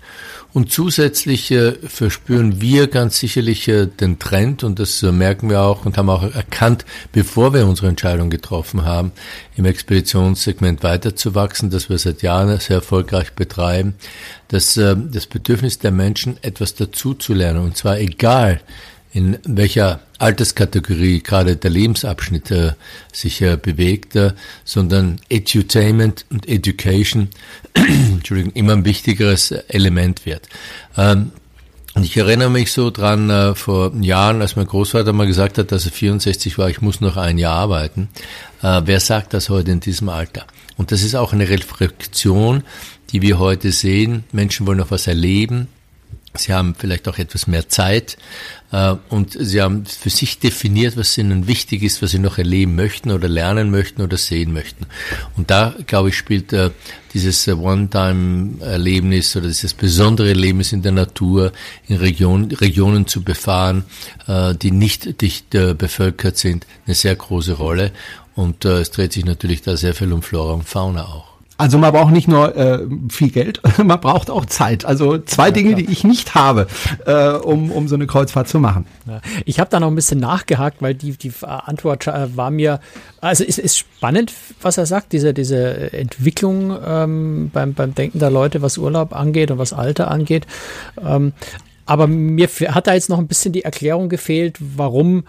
Und 0.53 0.71
zusätzlich 0.71 1.51
äh, 1.51 1.73
verspüren 1.73 2.61
wir 2.61 2.87
ganz 2.87 3.19
sicherlich 3.19 3.67
äh, 3.67 3.87
den 3.87 4.21
Trend, 4.21 4.63
und 4.63 4.79
das 4.79 5.03
äh, 5.03 5.11
merken 5.11 5.51
wir 5.51 5.63
auch 5.63 5.85
und 5.85 5.99
haben 5.99 6.09
auch 6.09 6.23
erkannt, 6.23 6.85
bevor 7.11 7.53
wir 7.53 7.67
unsere 7.67 7.89
Entscheidung 7.89 8.31
getroffen 8.31 8.85
haben, 8.85 9.11
im 9.57 9.65
Expeditionssegment 9.65 10.85
weiterzuwachsen, 10.85 11.71
das 11.71 11.89
wir 11.89 11.99
seit 11.99 12.23
Jahren 12.23 12.57
sehr 12.61 12.77
erfolgreich 12.77 13.33
betreiben, 13.33 13.95
dass 14.47 14.77
äh, 14.77 14.95
das 14.97 15.27
Bedürfnis 15.27 15.81
der 15.81 15.91
Menschen, 15.91 16.37
etwas 16.43 16.77
dazuzulernen, 16.77 17.65
und 17.65 17.77
zwar 17.77 17.99
egal, 17.99 18.61
in 19.15 19.39
welcher 19.45 20.01
Alterskategorie 20.19 21.23
gerade 21.23 21.57
der 21.57 21.71
Lebensabschnitt 21.71 22.51
äh, 22.51 22.73
sich 23.13 23.41
äh, 23.41 23.57
bewegt, 23.57 24.17
äh, 24.17 24.33
sondern 24.65 25.21
Edutainment 25.29 26.27
und 26.31 26.49
Education 26.49 27.29
Entschuldigung, 27.75 28.53
immer 28.53 28.73
ein 28.73 28.85
wichtigeres 28.85 29.53
Element 29.53 30.27
wird. 30.27 30.49
Ähm, 30.97 31.31
und 31.95 32.05
ich 32.05 32.17
erinnere 32.17 32.51
mich 32.51 32.73
so 32.73 32.91
dran 32.91 33.31
äh, 33.31 33.55
vor 33.55 33.95
Jahren, 34.01 34.43
als 34.43 34.57
mein 34.57 34.67
Großvater 34.67 35.13
mal 35.13 35.29
gesagt 35.29 35.59
hat, 35.59 35.71
dass 35.71 35.87
er 35.87 35.93
64 35.93 36.59
war, 36.59 36.69
ich 36.69 36.81
muss 36.81 37.01
noch 37.01 37.17
ein 37.17 37.39
Jahr 37.39 37.55
arbeiten. 37.55 38.09
Äh, 38.63 38.83
wer 38.85 38.99
sagt 38.99 39.33
das 39.33 39.49
heute 39.49 39.71
in 39.71 39.79
diesem 39.79 40.09
Alter? 40.09 40.45
Und 40.77 40.91
das 40.91 41.05
ist 41.05 41.15
auch 41.15 41.33
eine 41.33 41.49
Reflexion, 41.49 42.65
die 43.11 43.23
wir 43.23 43.39
heute 43.39 43.71
sehen. 43.71 44.25
Menschen 44.33 44.67
wollen 44.67 44.79
noch 44.79 44.91
was 44.91 45.07
erleben. 45.07 45.69
Sie 46.37 46.53
haben 46.53 46.75
vielleicht 46.77 47.07
auch 47.07 47.19
etwas 47.19 47.47
mehr 47.47 47.69
Zeit 47.69 48.17
und 49.09 49.37
sie 49.39 49.63
haben 49.63 49.87
für 49.87 50.11
sich 50.11 50.41
definiert, 50.41 50.97
was 50.97 51.17
ihnen 51.17 51.47
wichtig 51.47 51.85
ist, 51.85 52.03
was 52.03 52.11
sie 52.11 52.19
noch 52.19 52.39
erleben 52.39 52.75
möchten 52.75 53.13
oder 53.13 53.29
lernen 53.29 53.71
möchten 53.71 54.03
oder 54.03 54.17
sehen 54.17 54.53
möchten. 54.53 54.87
Und 55.37 55.51
da, 55.51 55.77
glaube 55.87 56.09
ich, 56.09 56.17
spielt 56.17 56.53
äh, 56.53 56.71
dieses 57.13 57.47
äh, 57.47 57.53
One-Time-Erlebnis 57.53 59.37
oder 59.37 59.47
dieses 59.47 59.75
besondere 59.75 60.29
Erlebnis 60.29 60.73
in 60.73 60.83
der 60.83 60.91
Natur, 60.91 61.53
in 61.87 61.97
Region, 61.99 62.51
Regionen 62.51 63.07
zu 63.07 63.23
befahren, 63.23 63.85
die 64.27 64.71
nicht 64.71 65.21
dicht 65.21 65.51
bevölkert 65.51 66.37
sind, 66.39 66.67
eine 66.87 66.95
sehr 66.95 67.15
große 67.15 67.53
Rolle. 67.53 67.93
Und 68.35 68.65
es 68.65 68.91
dreht 68.91 69.13
sich 69.13 69.25
natürlich 69.25 69.63
da 69.63 69.77
sehr 69.77 69.95
viel 69.95 70.13
um 70.13 70.23
Flora 70.23 70.55
und 70.55 70.65
Fauna 70.65 71.05
auch. 71.05 71.34
Also 71.57 71.79
man 71.79 71.93
braucht 71.93 72.13
nicht 72.13 72.27
nur 72.27 72.57
äh, 72.57 72.81
viel 73.09 73.31
Geld, 73.31 73.61
man 73.79 74.01
braucht 74.01 74.29
auch 74.29 74.45
Zeit. 74.45 74.85
Also 74.85 75.19
zwei 75.19 75.47
ja, 75.47 75.51
Dinge, 75.53 75.75
die 75.77 75.91
ich 75.91 76.03
nicht 76.03 76.35
habe, 76.35 76.67
äh, 77.07 77.31
um, 77.31 77.71
um 77.71 77.87
so 77.87 77.95
eine 77.95 78.07
Kreuzfahrt 78.07 78.49
zu 78.49 78.59
machen. 78.59 78.87
Ja. 79.07 79.21
Ich 79.45 79.61
habe 79.61 79.71
da 79.71 79.79
noch 79.79 79.89
ein 79.89 79.95
bisschen 79.95 80.19
nachgehakt, 80.19 80.83
weil 80.83 80.95
die, 80.95 81.13
die 81.13 81.33
Antwort 81.43 82.09
äh, 82.09 82.37
war 82.37 82.51
mir, 82.51 82.81
also 83.21 83.45
es 83.45 83.59
ist 83.59 83.79
spannend, 83.79 84.33
was 84.63 84.79
er 84.79 84.87
sagt, 84.87 85.13
diese, 85.13 85.33
diese 85.33 85.93
Entwicklung 85.93 86.77
ähm, 86.85 87.51
beim, 87.53 87.75
beim 87.75 87.95
Denken 87.95 88.19
der 88.19 88.31
Leute, 88.31 88.61
was 88.61 88.77
Urlaub 88.77 89.15
angeht 89.15 89.53
und 89.53 89.59
was 89.59 89.73
Alter 89.73 90.11
angeht. 90.11 90.47
Ähm, 91.05 91.35
aber 91.87 92.09
mir 92.09 92.49
hat 92.69 92.87
da 92.89 92.95
jetzt 92.95 93.11
noch 93.11 93.19
ein 93.19 93.29
bisschen 93.29 93.53
die 93.53 93.65
Erklärung 93.65 94.09
gefehlt, 94.09 94.57
warum 94.59 95.25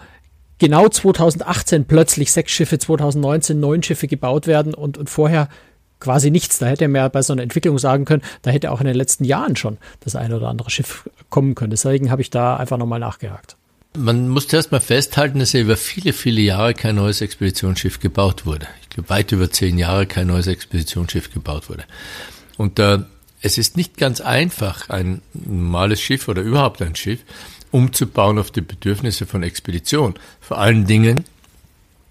genau 0.58 0.88
2018 0.88 1.84
plötzlich 1.84 2.32
sechs 2.32 2.52
Schiffe, 2.52 2.78
2019 2.78 3.60
neun 3.60 3.82
Schiffe 3.82 4.08
gebaut 4.08 4.46
werden 4.46 4.74
und, 4.74 4.98
und 4.98 5.10
vorher 5.10 5.48
quasi 6.00 6.30
nichts. 6.30 6.58
Da 6.58 6.66
hätte 6.66 6.84
er 6.84 6.88
mir 6.88 7.08
bei 7.08 7.22
so 7.22 7.32
einer 7.32 7.42
Entwicklung 7.42 7.78
sagen 7.78 8.04
können, 8.04 8.22
da 8.42 8.50
hätte 8.50 8.70
auch 8.70 8.80
in 8.80 8.86
den 8.86 8.96
letzten 8.96 9.24
Jahren 9.24 9.56
schon 9.56 9.78
das 10.00 10.16
eine 10.16 10.36
oder 10.36 10.48
andere 10.48 10.70
Schiff 10.70 11.08
kommen 11.30 11.54
können. 11.54 11.70
Deswegen 11.70 12.10
habe 12.10 12.22
ich 12.22 12.30
da 12.30 12.56
einfach 12.56 12.78
nochmal 12.78 13.00
nachgehakt. 13.00 13.56
Man 13.96 14.28
muss 14.28 14.48
zuerst 14.48 14.72
mal 14.72 14.80
festhalten, 14.80 15.38
dass 15.38 15.54
ja 15.54 15.60
über 15.60 15.76
viele, 15.76 16.12
viele 16.12 16.42
Jahre 16.42 16.74
kein 16.74 16.96
neues 16.96 17.22
Expeditionsschiff 17.22 17.98
gebaut 17.98 18.44
wurde. 18.44 18.66
Ich 18.82 18.90
glaube, 18.90 19.08
weit 19.08 19.32
über 19.32 19.50
zehn 19.50 19.78
Jahre 19.78 20.06
kein 20.06 20.26
neues 20.26 20.46
Expeditionsschiff 20.46 21.32
gebaut 21.32 21.70
wurde. 21.70 21.84
Und 22.58 22.78
äh, 22.78 22.98
es 23.40 23.56
ist 23.56 23.76
nicht 23.76 23.96
ganz 23.96 24.20
einfach, 24.20 24.90
ein 24.90 25.22
normales 25.32 26.00
Schiff 26.00 26.28
oder 26.28 26.42
überhaupt 26.42 26.82
ein 26.82 26.96
Schiff 26.96 27.20
umzubauen 27.70 28.38
auf 28.38 28.50
die 28.50 28.60
Bedürfnisse 28.60 29.26
von 29.26 29.42
Expedition. 29.42 30.14
Vor 30.40 30.58
allen 30.58 30.86
Dingen, 30.86 31.24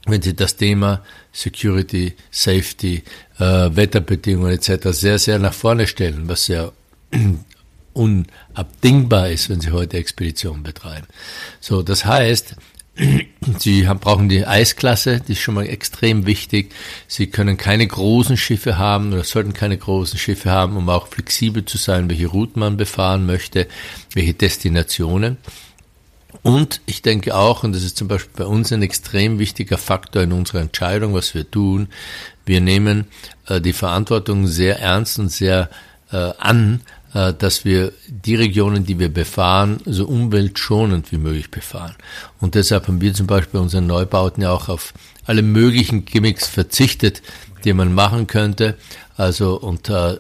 wenn 0.06 0.22
Sie 0.22 0.36
das 0.36 0.56
Thema 0.56 1.04
Security, 1.32 2.14
Safety, 2.32 3.04
äh, 3.40 3.44
Wetterbedingungen 3.76 4.54
etc. 4.54 4.90
sehr, 4.92 5.20
sehr 5.20 5.40
nach 5.40 5.54
vorne 5.54 5.88
stellen, 5.88 6.28
was 6.28 6.48
ja 6.48 6.72
unabdingbar 7.94 9.30
ist, 9.30 9.50
wenn 9.50 9.62
Sie 9.62 9.72
heute 9.72 9.98
Expeditionen 9.98 10.64
betreiben. 10.64 11.08
So, 11.60 11.82
das 11.82 12.06
heißt, 12.06 12.56
Sie 13.60 13.88
haben, 13.88 14.00
brauchen 14.00 14.30
die 14.30 14.46
Eisklasse, 14.46 15.20
die 15.20 15.34
ist 15.34 15.40
schon 15.40 15.56
mal 15.56 15.68
extrem 15.68 16.26
wichtig. 16.26 16.72
Sie 17.08 17.28
können 17.28 17.58
keine 17.58 17.86
großen 17.86 18.38
Schiffe 18.38 18.78
haben 18.78 19.12
oder 19.12 19.24
sollten 19.24 19.54
keine 19.54 19.78
großen 19.78 20.18
Schiffe 20.18 20.52
haben, 20.52 20.78
um 20.78 20.90
auch 20.90 21.08
flexibel 21.08 21.66
zu 21.66 21.78
sein, 21.78 22.10
welche 22.10 22.28
Routen 22.28 22.60
man 22.60 22.78
befahren 22.78 23.26
möchte, 23.26 23.68
welche 24.14 24.34
Destinationen. 24.34 25.38
Und 26.46 26.80
ich 26.86 27.02
denke 27.02 27.34
auch, 27.34 27.64
und 27.64 27.74
das 27.74 27.82
ist 27.82 27.98
zum 27.98 28.08
Beispiel 28.08 28.44
bei 28.44 28.46
uns 28.46 28.72
ein 28.72 28.84
extrem 28.84 29.40
wichtiger 29.40 29.80
Faktor 29.80 30.22
in 30.22 30.32
unserer 30.32 30.62
Entscheidung, 30.62 31.16
was 31.16 31.34
wir 31.34 31.50
tun, 31.50 31.88
wir 32.46 32.62
nehmen 32.62 33.08
äh, 33.48 33.60
die 33.60 33.74
Verantwortung 33.74 34.46
sehr 34.46 34.80
ernst 34.80 35.18
und 35.18 35.30
sehr 35.30 35.72
äh, 36.12 36.34
an, 36.38 36.82
äh, 37.16 37.34
dass 37.34 37.66
wir 37.66 37.94
die 38.08 38.36
Regionen, 38.36 38.86
die 38.86 39.00
wir 39.00 39.12
befahren, 39.12 39.80
so 39.88 40.06
umweltschonend 40.06 41.12
wie 41.12 41.18
möglich 41.18 41.50
befahren. 41.50 41.96
Und 42.40 42.54
deshalb 42.54 42.88
haben 42.88 43.02
wir 43.02 43.16
zum 43.16 43.26
Beispiel 43.26 43.54
bei 43.54 43.64
unseren 43.64 43.88
Neubauten 43.88 44.44
ja 44.44 44.52
auch 44.52 44.70
auf 44.70 44.94
alle 45.26 45.42
möglichen 45.42 46.06
Gimmicks 46.06 46.48
verzichtet, 46.48 47.24
die 47.64 47.74
man 47.74 47.92
machen 47.92 48.28
könnte. 48.28 48.78
Also 49.18 49.60
und 49.60 49.90
äh, 49.90 50.18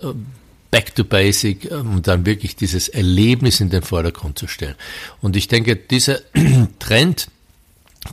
back 0.76 0.94
to 0.94 1.06
basic 1.06 1.72
ähm, 1.72 2.02
dann 2.02 2.26
wirklich 2.26 2.58
dieses 2.58 2.90
Erlebnis 2.90 3.62
in 3.62 3.70
den 3.70 3.82
Vordergrund 3.82 4.38
zu 4.38 4.46
stellen. 4.48 4.76
Und 5.22 5.38
ich 5.38 5.48
denke, 5.48 5.78
dieser 5.78 6.20
Trend, 6.80 7.28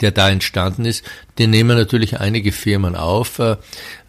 der 0.01 0.13
da 0.13 0.31
entstanden 0.31 0.85
ist, 0.85 1.03
den 1.41 1.51
nehmen 1.51 1.77
natürlich 1.77 2.21
einige 2.21 2.53
Firmen 2.53 2.95
auf. 2.95 3.41
Äh, 3.41 3.57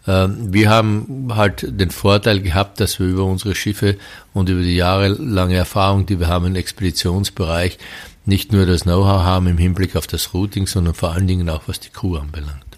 ähm, 0.06 0.52
wir 0.54 0.70
haben 0.70 1.34
halt 1.34 1.66
den 1.68 1.90
Vorteil 1.90 2.40
gehabt, 2.42 2.78
dass 2.78 3.00
wir 3.00 3.08
über 3.08 3.24
unsere 3.24 3.56
Schiffe 3.56 3.96
und 4.34 4.48
über 4.48 4.62
die 4.62 4.76
jahrelange 4.76 5.56
Erfahrung, 5.56 6.06
die 6.06 6.20
wir 6.20 6.28
haben 6.28 6.46
im 6.46 6.54
Expeditionsbereich, 6.54 7.78
nicht 8.24 8.52
nur 8.52 8.66
das 8.66 8.82
Know-how 8.82 9.24
haben 9.24 9.48
im 9.48 9.58
Hinblick 9.58 9.96
auf 9.96 10.06
das 10.06 10.32
Routing, 10.32 10.68
sondern 10.68 10.94
vor 10.94 11.10
allen 11.10 11.26
Dingen 11.26 11.50
auch 11.50 11.62
was 11.66 11.80
die 11.80 11.90
Crew 11.90 12.18
anbelangt. 12.18 12.73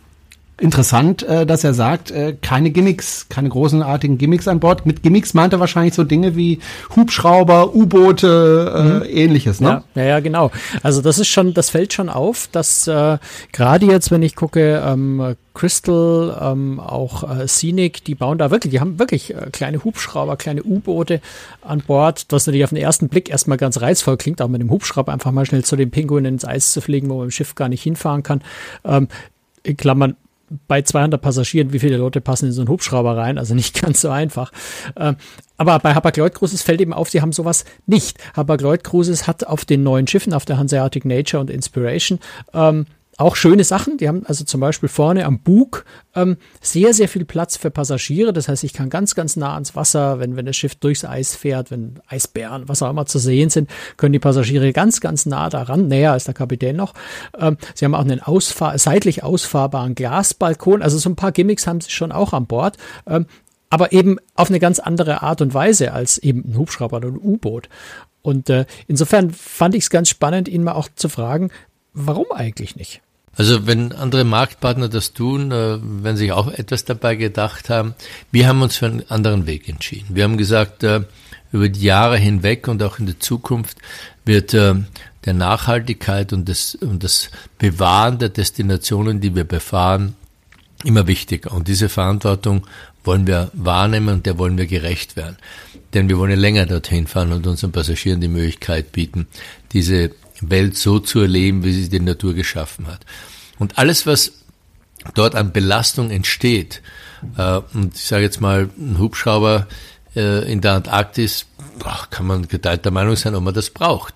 Interessant, 0.59 1.23
äh, 1.23 1.45
dass 1.45 1.65
er 1.65 1.75
sagt, 1.75 2.11
äh, 2.11 2.35
keine 2.41 2.71
Gimmicks, 2.71 3.29
keine 3.29 3.51
großenartigen 3.51 4.17
Gimmicks 4.17 4.49
an 4.49 4.59
Bord. 4.59 4.87
Mit 4.87 5.03
Gimmicks 5.03 5.35
meint 5.35 5.53
er 5.53 5.61
wahrscheinlich 5.61 5.93
so 5.93 6.03
Dinge 6.03 6.35
wie 6.35 6.61
Hubschrauber, 6.97 7.75
U-Boote, 7.75 8.73
äh, 8.75 8.83
mhm. 8.83 9.17
ähnliches, 9.17 9.61
ne? 9.61 9.85
Ja, 9.95 10.03
ja, 10.03 10.21
genau. 10.21 10.51
Also 10.83 11.03
das 11.03 11.19
ist 11.19 11.29
schon, 11.29 11.53
das 11.53 11.69
fällt 11.69 11.93
schon 11.93 12.09
auf, 12.09 12.49
dass 12.53 12.89
äh, 12.89 13.19
gerade 13.53 13.85
jetzt, 13.85 14.11
wenn 14.11 14.23
ich 14.23 14.35
gucke, 14.35 14.83
ähm, 14.83 15.37
Crystal, 15.53 16.39
ähm, 16.41 16.81
auch 16.81 17.39
äh, 17.39 17.47
Scenic, 17.47 18.05
die 18.05 18.15
bauen 18.15 18.39
da 18.39 18.51
wirklich, 18.51 18.71
die 18.71 18.81
haben 18.81 18.99
wirklich 18.99 19.35
äh, 19.35 19.51
kleine 19.53 19.85
Hubschrauber, 19.85 20.37
kleine 20.37 20.63
U-Boote 20.63 21.21
an 21.61 21.83
Bord, 21.87 22.25
was 22.31 22.47
natürlich 22.47 22.65
auf 22.65 22.71
den 22.71 22.79
ersten 22.79 23.11
Blick 23.11 23.29
erstmal 23.29 23.59
ganz 23.59 23.83
reizvoll 23.83 24.17
klingt, 24.17 24.41
auch 24.41 24.49
mit 24.49 24.63
dem 24.63 24.71
Hubschrauber 24.71 25.13
einfach 25.13 25.33
mal 25.33 25.45
schnell 25.45 25.65
zu 25.65 25.77
den 25.77 25.91
Pinguinen 25.91 26.35
ins 26.35 26.47
Eis 26.47 26.73
zu 26.73 26.81
fliegen, 26.81 27.11
wo 27.11 27.17
man 27.17 27.25
im 27.25 27.31
Schiff 27.31 27.55
gar 27.55 27.69
nicht 27.69 27.83
hinfahren 27.83 28.23
kann. 28.23 28.43
Ähm, 28.85 29.09
in 29.63 29.77
Klammern, 29.77 30.17
bei 30.69 30.83
200 30.83 31.21
Passagieren, 31.21 31.73
wie 31.73 31.79
viele 31.79 31.97
Leute 31.97 32.21
passen 32.21 32.47
in 32.47 32.53
so 32.53 32.61
einen 32.61 32.69
Hubschrauber 32.69 33.17
rein? 33.17 33.39
Also 33.39 33.55
nicht 33.55 33.81
ganz 33.83 34.01
so 34.01 34.11
einfach. 34.11 34.53
Ähm, 34.97 35.17
aber 35.57 35.79
bei 35.79 35.95
Hapag-Lloyd 35.95 36.35
Cruises 36.35 36.63
fällt 36.63 36.81
eben 36.81 36.93
auf, 36.93 37.09
sie 37.09 37.23
haben 37.23 37.33
sowas 37.33 37.65
nicht. 37.87 38.19
Hapag-Lloyd 38.37 38.85
Cruises 38.85 39.27
hat 39.27 39.47
auf 39.47 39.65
den 39.65 39.83
neuen 39.83 40.07
Schiffen, 40.07 40.35
auf 40.35 40.45
der 40.45 40.59
Hanseatic 40.59 41.05
Nature 41.05 41.41
und 41.41 41.51
Inspiration, 41.51 42.19
ähm, 42.53 42.87
auch 43.19 43.35
schöne 43.37 43.65
Sachen. 43.65 43.97
Die 43.97 44.09
haben 44.09 44.25
also 44.27 44.45
zum 44.45 44.61
Beispiel 44.61 44.89
vorne 44.89 45.25
am 45.25 45.41
Bug 45.41 45.85
ähm, 46.15 46.37
sehr, 46.61 46.93
sehr 46.93 47.09
viel 47.09 47.25
Platz 47.25 47.57
für 47.57 47.71
Passagiere. 47.71 48.33
Das 48.33 48.49
heißt, 48.49 48.63
ich 48.65 48.75
kann 48.75 48.91
ganz, 48.91 49.15
ganz 49.15 49.37
nah 49.37 49.55
ans 49.55 49.75
Wasser, 49.75 50.19
wenn, 50.19 50.37
wenn 50.37 50.45
das 50.47 50.57
Schiff 50.57 50.75
durchs 50.75 51.05
Eis 51.05 51.35
fährt, 51.35 51.71
wenn 51.71 52.01
Eisbären, 52.09 52.69
was 52.69 52.83
auch 52.83 52.91
immer 52.91 53.07
zu 53.07 53.19
sehen 53.19 53.49
sind, 53.49 53.71
können 53.97 54.13
die 54.13 54.19
Passagiere 54.19 54.73
ganz, 54.73 55.01
ganz 55.01 55.25
nah 55.25 55.49
daran, 55.49 55.89
näher 55.89 56.13
als 56.13 56.25
der 56.25 56.35
Kapitän 56.35 56.77
noch. 56.77 56.93
Ähm, 57.39 57.57
sie 57.75 57.85
haben 57.85 57.95
auch 57.95 58.01
einen 58.01 58.21
ausfahr 58.21 58.79
seitlich 58.79 59.23
ausfahrbaren 59.25 59.95
Glasbalkon. 59.95 60.83
Also 60.83 60.99
so 60.99 61.09
ein 61.09 61.17
paar 61.17 61.33
Gimmicks 61.33 61.67
haben 61.67 61.81
sie 61.81 61.91
schon 61.91 62.13
auch 62.13 62.35
an 62.35 62.47
Bord. 62.47 62.77
Ähm, 63.07 63.27
aber 63.71 63.93
eben 63.93 64.19
auf 64.35 64.49
eine 64.49 64.61
ganz 64.61 64.79
andere 64.79 65.23
Art 65.23 65.41
und 65.41 65.53
Weise 65.55 65.93
als 65.93 66.19
eben 66.19 66.45
ein 66.49 66.57
Hubschrauber 66.57 66.99
oder 66.99 67.09
ein 67.09 67.19
U-Boot. 67.19 67.69
Und 68.23 68.51
äh, 68.51 68.67
insofern 68.87 69.31
fand 69.31 69.75
ich 69.75 69.85
es 69.85 69.91
ganz 69.91 70.09
spannend, 70.09 70.49
ihn 70.49 70.65
mal 70.65 70.73
auch 70.73 70.89
zu 70.95 71.09
fragen, 71.09 71.51
warum 71.93 72.27
eigentlich 72.33 72.77
nicht? 72.77 73.03
Also 73.37 73.67
wenn 73.67 73.93
andere 73.93 74.25
Marktpartner 74.25 74.89
das 74.89 75.13
tun, 75.13 75.53
äh, 75.53 75.79
wenn 75.81 76.17
sich 76.17 76.33
auch 76.33 76.51
etwas 76.51 76.85
dabei 76.85 77.17
gedacht 77.17 77.69
haben, 77.69 77.95
wir 78.33 78.49
haben 78.49 78.63
uns 78.63 78.77
für 78.77 78.87
einen 78.87 79.09
anderen 79.11 79.47
Weg 79.47 79.69
entschieden. 79.69 80.15
Wir 80.15 80.25
haben 80.25 80.39
gesagt, 80.39 80.83
äh, 80.83 81.03
über 81.53 81.69
die 81.69 81.83
Jahre 81.83 82.19
hinweg 82.19 82.67
und 82.69 82.83
auch 82.83 82.99
in 82.99 83.07
der 83.07 83.21
Zukunft 83.21 83.79
wird 84.25 84.55
äh, 84.55 84.75
der 85.25 85.35
Nachhaltigkeit 85.35 86.33
und 86.33 86.49
das, 86.49 86.75
und 86.75 87.05
das 87.05 87.31
Bewahren 87.59 88.19
der 88.19 88.31
Destinationen, 88.31 89.21
die 89.21 89.35
wir 89.35 89.45
befahren, 89.45 90.15
immer 90.85 91.07
wichtiger. 91.07 91.53
Und 91.53 91.69
diese 91.69 91.89
Verantwortung 91.89 92.67
wollen 93.05 93.27
wir 93.27 93.51
wahrnehmen 93.53 94.09
und 94.09 94.27
der 94.27 94.39
wollen 94.39 94.59
wir 94.59 94.67
gerecht 94.67 95.17
werden. 95.17 95.37
Denn 95.95 96.09
wir 96.09 96.19
wollen 96.19 96.39
länger 96.39 96.67
dorthin 96.67 97.07
fahren 97.07 97.33
und 97.33 97.47
unseren 97.47 97.73
Passagieren 97.73 98.21
die 98.21 98.29
Möglichkeit 98.29 98.93
bieten, 98.93 99.27
diese 99.73 100.11
Welt 100.41 100.77
so 100.77 100.99
zu 100.99 101.21
erleben, 101.21 101.65
wie 101.65 101.73
sie 101.73 101.89
die 101.89 102.01
Natur 102.01 102.35
geschaffen 102.35 102.87
hat. 102.87 103.01
Und 103.59 103.79
alles, 103.79 104.07
was 104.07 104.33
dort 105.15 105.35
an 105.35 105.53
Belastung 105.53 106.11
entsteht, 106.11 106.83
äh, 107.37 107.61
und 107.75 107.95
ich 107.95 108.05
sage 108.05 108.25
jetzt 108.25 108.41
mal, 108.41 108.69
ein 108.79 108.99
Hubschrauber 108.99 109.67
äh, 110.15 110.51
in 110.51 110.61
der 110.61 110.75
Antarktis, 110.75 111.47
boah, 111.79 112.07
kann 112.11 112.27
man 112.27 112.49
geteilter 112.49 112.91
Meinung 112.91 113.17
sein, 113.17 113.35
ob 113.35 113.43
man 113.43 113.55
das 113.55 113.71
braucht. 113.71 114.15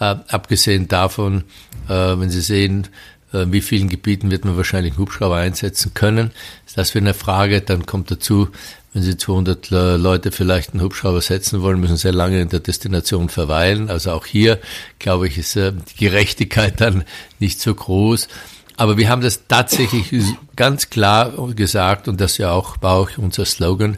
Äh, 0.00 0.16
abgesehen 0.28 0.88
davon, 0.88 1.44
äh, 1.88 1.92
wenn 1.92 2.30
Sie 2.30 2.40
sehen, 2.40 2.88
äh, 3.32 3.46
wie 3.50 3.60
vielen 3.60 3.88
Gebieten 3.88 4.30
wird 4.30 4.44
man 4.44 4.56
wahrscheinlich 4.56 4.98
Hubschrauber 4.98 5.36
einsetzen 5.36 5.94
können, 5.94 6.30
ist 6.66 6.78
das 6.78 6.90
für 6.90 6.98
eine 6.98 7.14
Frage. 7.14 7.60
Dann 7.60 7.86
kommt 7.86 8.10
dazu, 8.10 8.48
wenn 8.92 9.02
Sie 9.02 9.16
200 9.16 9.70
Leute 9.70 10.32
vielleicht 10.32 10.72
einen 10.72 10.82
Hubschrauber 10.82 11.22
setzen 11.22 11.62
wollen, 11.62 11.80
müssen 11.80 11.96
sehr 11.96 12.12
lange 12.12 12.42
in 12.42 12.50
der 12.50 12.60
Destination 12.60 13.30
verweilen. 13.30 13.88
Also 13.88 14.12
auch 14.12 14.26
hier, 14.26 14.58
glaube 14.98 15.28
ich, 15.28 15.38
ist 15.38 15.54
die 15.54 15.72
Gerechtigkeit 15.98 16.78
dann 16.78 17.04
nicht 17.38 17.58
so 17.58 17.74
groß. 17.74 18.28
Aber 18.76 18.98
wir 18.98 19.08
haben 19.08 19.22
das 19.22 19.46
tatsächlich 19.48 20.12
ganz 20.56 20.90
klar 20.90 21.32
gesagt 21.54 22.06
und 22.06 22.20
das 22.20 22.36
ja 22.36 22.52
auch, 22.52 22.82
war 22.82 22.96
auch 22.96 23.10
unser 23.16 23.46
Slogan. 23.46 23.96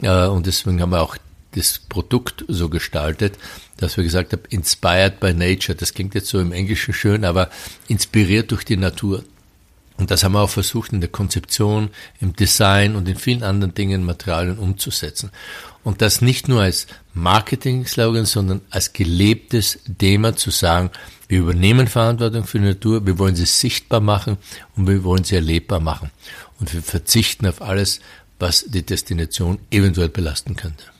Und 0.00 0.46
deswegen 0.46 0.80
haben 0.80 0.92
wir 0.92 1.02
auch 1.02 1.18
das 1.54 1.78
Produkt 1.78 2.44
so 2.48 2.68
gestaltet, 2.68 3.38
dass 3.82 3.96
wir 3.96 4.04
gesagt 4.04 4.32
haben, 4.32 4.42
inspired 4.48 5.20
by 5.20 5.34
nature. 5.34 5.76
Das 5.76 5.92
klingt 5.92 6.14
jetzt 6.14 6.28
so 6.28 6.40
im 6.40 6.52
Englischen 6.52 6.94
schön, 6.94 7.24
aber 7.24 7.50
inspiriert 7.88 8.50
durch 8.50 8.64
die 8.64 8.76
Natur. 8.76 9.24
Und 9.98 10.10
das 10.10 10.24
haben 10.24 10.32
wir 10.32 10.40
auch 10.40 10.50
versucht 10.50 10.92
in 10.92 11.00
der 11.00 11.10
Konzeption, 11.10 11.90
im 12.20 12.34
Design 12.34 12.96
und 12.96 13.08
in 13.08 13.16
vielen 13.16 13.42
anderen 13.42 13.74
Dingen, 13.74 14.04
Materialien 14.04 14.58
umzusetzen. 14.58 15.30
Und 15.84 16.00
das 16.00 16.22
nicht 16.22 16.48
nur 16.48 16.62
als 16.62 16.86
Marketing-Slogan, 17.14 18.24
sondern 18.24 18.62
als 18.70 18.92
gelebtes 18.92 19.80
Thema 19.98 20.34
zu 20.36 20.50
sagen, 20.50 20.90
wir 21.28 21.40
übernehmen 21.40 21.88
Verantwortung 21.88 22.44
für 22.44 22.58
die 22.58 22.66
Natur, 22.66 23.04
wir 23.06 23.18
wollen 23.18 23.36
sie 23.36 23.46
sichtbar 23.46 24.00
machen 24.00 24.38
und 24.76 24.86
wir 24.86 25.02
wollen 25.04 25.24
sie 25.24 25.34
erlebbar 25.34 25.80
machen. 25.80 26.10
Und 26.58 26.72
wir 26.72 26.82
verzichten 26.82 27.46
auf 27.46 27.60
alles, 27.62 28.00
was 28.38 28.64
die 28.68 28.84
Destination 28.84 29.58
eventuell 29.70 30.08
belasten 30.08 30.56
könnte 30.56 30.91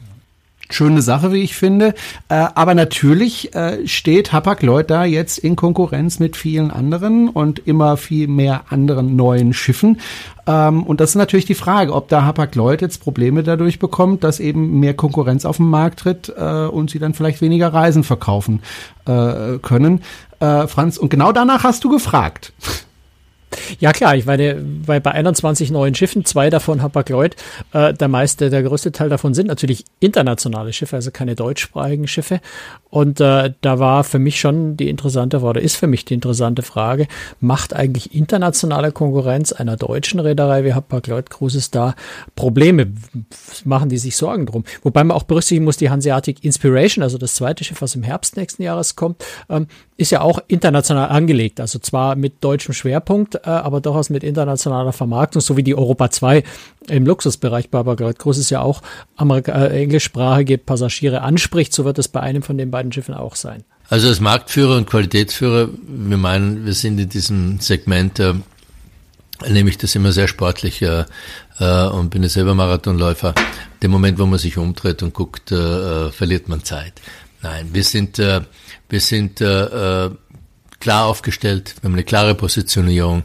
schöne 0.74 1.02
Sache, 1.02 1.32
wie 1.32 1.42
ich 1.42 1.54
finde. 1.54 1.94
Äh, 2.28 2.46
aber 2.54 2.74
natürlich 2.74 3.54
äh, 3.54 3.86
steht 3.86 4.32
Hapag-Lloyd 4.32 4.90
da 4.90 5.04
jetzt 5.04 5.38
in 5.38 5.56
Konkurrenz 5.56 6.18
mit 6.18 6.36
vielen 6.36 6.70
anderen 6.70 7.28
und 7.28 7.66
immer 7.66 7.96
viel 7.96 8.28
mehr 8.28 8.64
anderen 8.70 9.16
neuen 9.16 9.52
Schiffen. 9.52 10.00
Ähm, 10.46 10.82
und 10.82 11.00
das 11.00 11.10
ist 11.10 11.16
natürlich 11.16 11.46
die 11.46 11.54
Frage, 11.54 11.92
ob 11.92 12.08
da 12.08 12.24
Hapag-Lloyd 12.24 12.80
jetzt 12.80 12.98
Probleme 12.98 13.42
dadurch 13.42 13.78
bekommt, 13.78 14.24
dass 14.24 14.40
eben 14.40 14.80
mehr 14.80 14.94
Konkurrenz 14.94 15.44
auf 15.44 15.58
den 15.58 15.66
Markt 15.66 16.00
tritt 16.00 16.32
äh, 16.36 16.66
und 16.66 16.90
sie 16.90 16.98
dann 16.98 17.14
vielleicht 17.14 17.40
weniger 17.40 17.72
Reisen 17.72 18.04
verkaufen 18.04 18.62
äh, 19.06 19.58
können. 19.58 20.02
Äh, 20.40 20.66
Franz, 20.66 20.98
und 20.98 21.10
genau 21.10 21.32
danach 21.32 21.64
hast 21.64 21.84
du 21.84 21.88
gefragt. 21.88 22.52
Ja 23.80 23.92
klar, 23.92 24.16
ich 24.16 24.26
meine, 24.26 24.62
weil 24.86 25.00
bei 25.00 25.12
21 25.12 25.70
neuen 25.70 25.94
Schiffen, 25.94 26.24
zwei 26.24 26.50
davon 26.50 26.82
Hapag-Lloyd, 26.82 27.36
äh, 27.72 27.94
der 27.94 28.08
meiste, 28.08 28.50
der 28.50 28.62
größte 28.62 28.92
Teil 28.92 29.08
davon 29.08 29.34
sind 29.34 29.46
natürlich 29.46 29.84
internationale 30.00 30.72
Schiffe, 30.72 30.96
also 30.96 31.10
keine 31.10 31.34
deutschsprachigen 31.34 32.06
Schiffe. 32.06 32.40
Und 32.90 33.20
äh, 33.20 33.52
da 33.60 33.78
war 33.78 34.04
für 34.04 34.18
mich 34.18 34.38
schon 34.38 34.76
die 34.76 34.88
interessante, 34.88 35.40
oder 35.40 35.60
ist 35.60 35.76
für 35.76 35.86
mich 35.86 36.04
die 36.04 36.14
interessante 36.14 36.62
Frage, 36.62 37.06
macht 37.40 37.74
eigentlich 37.74 38.14
internationale 38.14 38.92
Konkurrenz 38.92 39.52
einer 39.52 39.76
deutschen 39.76 40.20
Reederei 40.20 40.64
wie 40.64 40.74
Hapag-Lloyd 40.74 41.30
Cruises 41.30 41.70
da 41.70 41.94
Probleme? 42.36 42.92
Machen 43.64 43.88
die 43.88 43.98
sich 43.98 44.16
Sorgen 44.16 44.46
drum? 44.46 44.64
Wobei 44.82 45.04
man 45.04 45.16
auch 45.16 45.22
berücksichtigen 45.22 45.64
muss, 45.64 45.76
die 45.76 45.90
Hanseatic 45.90 46.44
Inspiration, 46.44 47.02
also 47.02 47.18
das 47.18 47.34
zweite 47.34 47.64
Schiff, 47.64 47.80
was 47.80 47.94
im 47.94 48.02
Herbst 48.02 48.36
nächsten 48.36 48.62
Jahres 48.62 48.96
kommt, 48.96 49.24
ähm, 49.48 49.66
ist 49.96 50.10
ja 50.10 50.20
auch 50.20 50.40
international 50.48 51.08
angelegt. 51.08 51.60
Also 51.60 51.78
zwar 51.78 52.16
mit 52.16 52.42
deutschem 52.44 52.74
Schwerpunkt, 52.74 53.41
äh, 53.44 53.50
aber 53.50 53.80
durchaus 53.80 54.10
mit 54.10 54.24
internationaler 54.24 54.92
Vermarktung, 54.92 55.40
so 55.40 55.56
wie 55.56 55.62
die 55.62 55.74
Europa 55.74 56.10
2 56.10 56.42
im 56.88 57.06
Luxusbereich 57.06 57.70
Barbarat 57.70 58.18
Groß 58.18 58.38
ist 58.38 58.50
ja 58.50 58.60
auch 58.60 58.82
Amerika 59.16 59.52
äh, 59.52 59.82
englischsprachige 59.82 60.58
Passagiere 60.58 61.22
anspricht, 61.22 61.72
so 61.74 61.84
wird 61.84 61.98
es 61.98 62.08
bei 62.08 62.20
einem 62.20 62.42
von 62.42 62.58
den 62.58 62.70
beiden 62.70 62.92
Schiffen 62.92 63.14
auch 63.14 63.36
sein. 63.36 63.64
Also 63.88 64.08
als 64.08 64.20
Marktführer 64.20 64.76
und 64.76 64.88
Qualitätsführer, 64.88 65.68
wir 65.86 66.16
meinen, 66.16 66.64
wir 66.64 66.72
sind 66.72 66.98
in 66.98 67.08
diesem 67.08 67.60
Segment, 67.60 68.18
äh, 68.20 68.34
nehme 69.48 69.70
ich 69.70 69.78
das 69.78 69.94
immer 69.94 70.12
sehr 70.12 70.28
sportlich 70.28 70.82
äh, 70.82 71.04
äh, 71.58 71.86
und 71.88 72.10
bin 72.10 72.22
ja 72.22 72.28
selber 72.28 72.54
Marathonläufer. 72.54 73.34
Dem 73.82 73.90
Moment, 73.90 74.18
wo 74.18 74.26
man 74.26 74.38
sich 74.38 74.56
umdreht 74.56 75.02
und 75.02 75.14
guckt, 75.14 75.52
äh, 75.52 75.56
äh 76.06 76.10
verliert 76.10 76.48
man 76.48 76.64
Zeit. 76.64 76.94
Nein, 77.42 77.70
wir 77.72 77.82
sind, 77.82 78.18
äh, 78.18 78.42
wir 78.88 79.00
sind 79.00 79.40
äh, 79.40 80.06
äh 80.06 80.10
klar 80.82 81.06
aufgestellt, 81.06 81.76
wir 81.80 81.88
haben 81.88 81.94
eine 81.94 82.02
klare 82.02 82.34
Positionierung. 82.34 83.22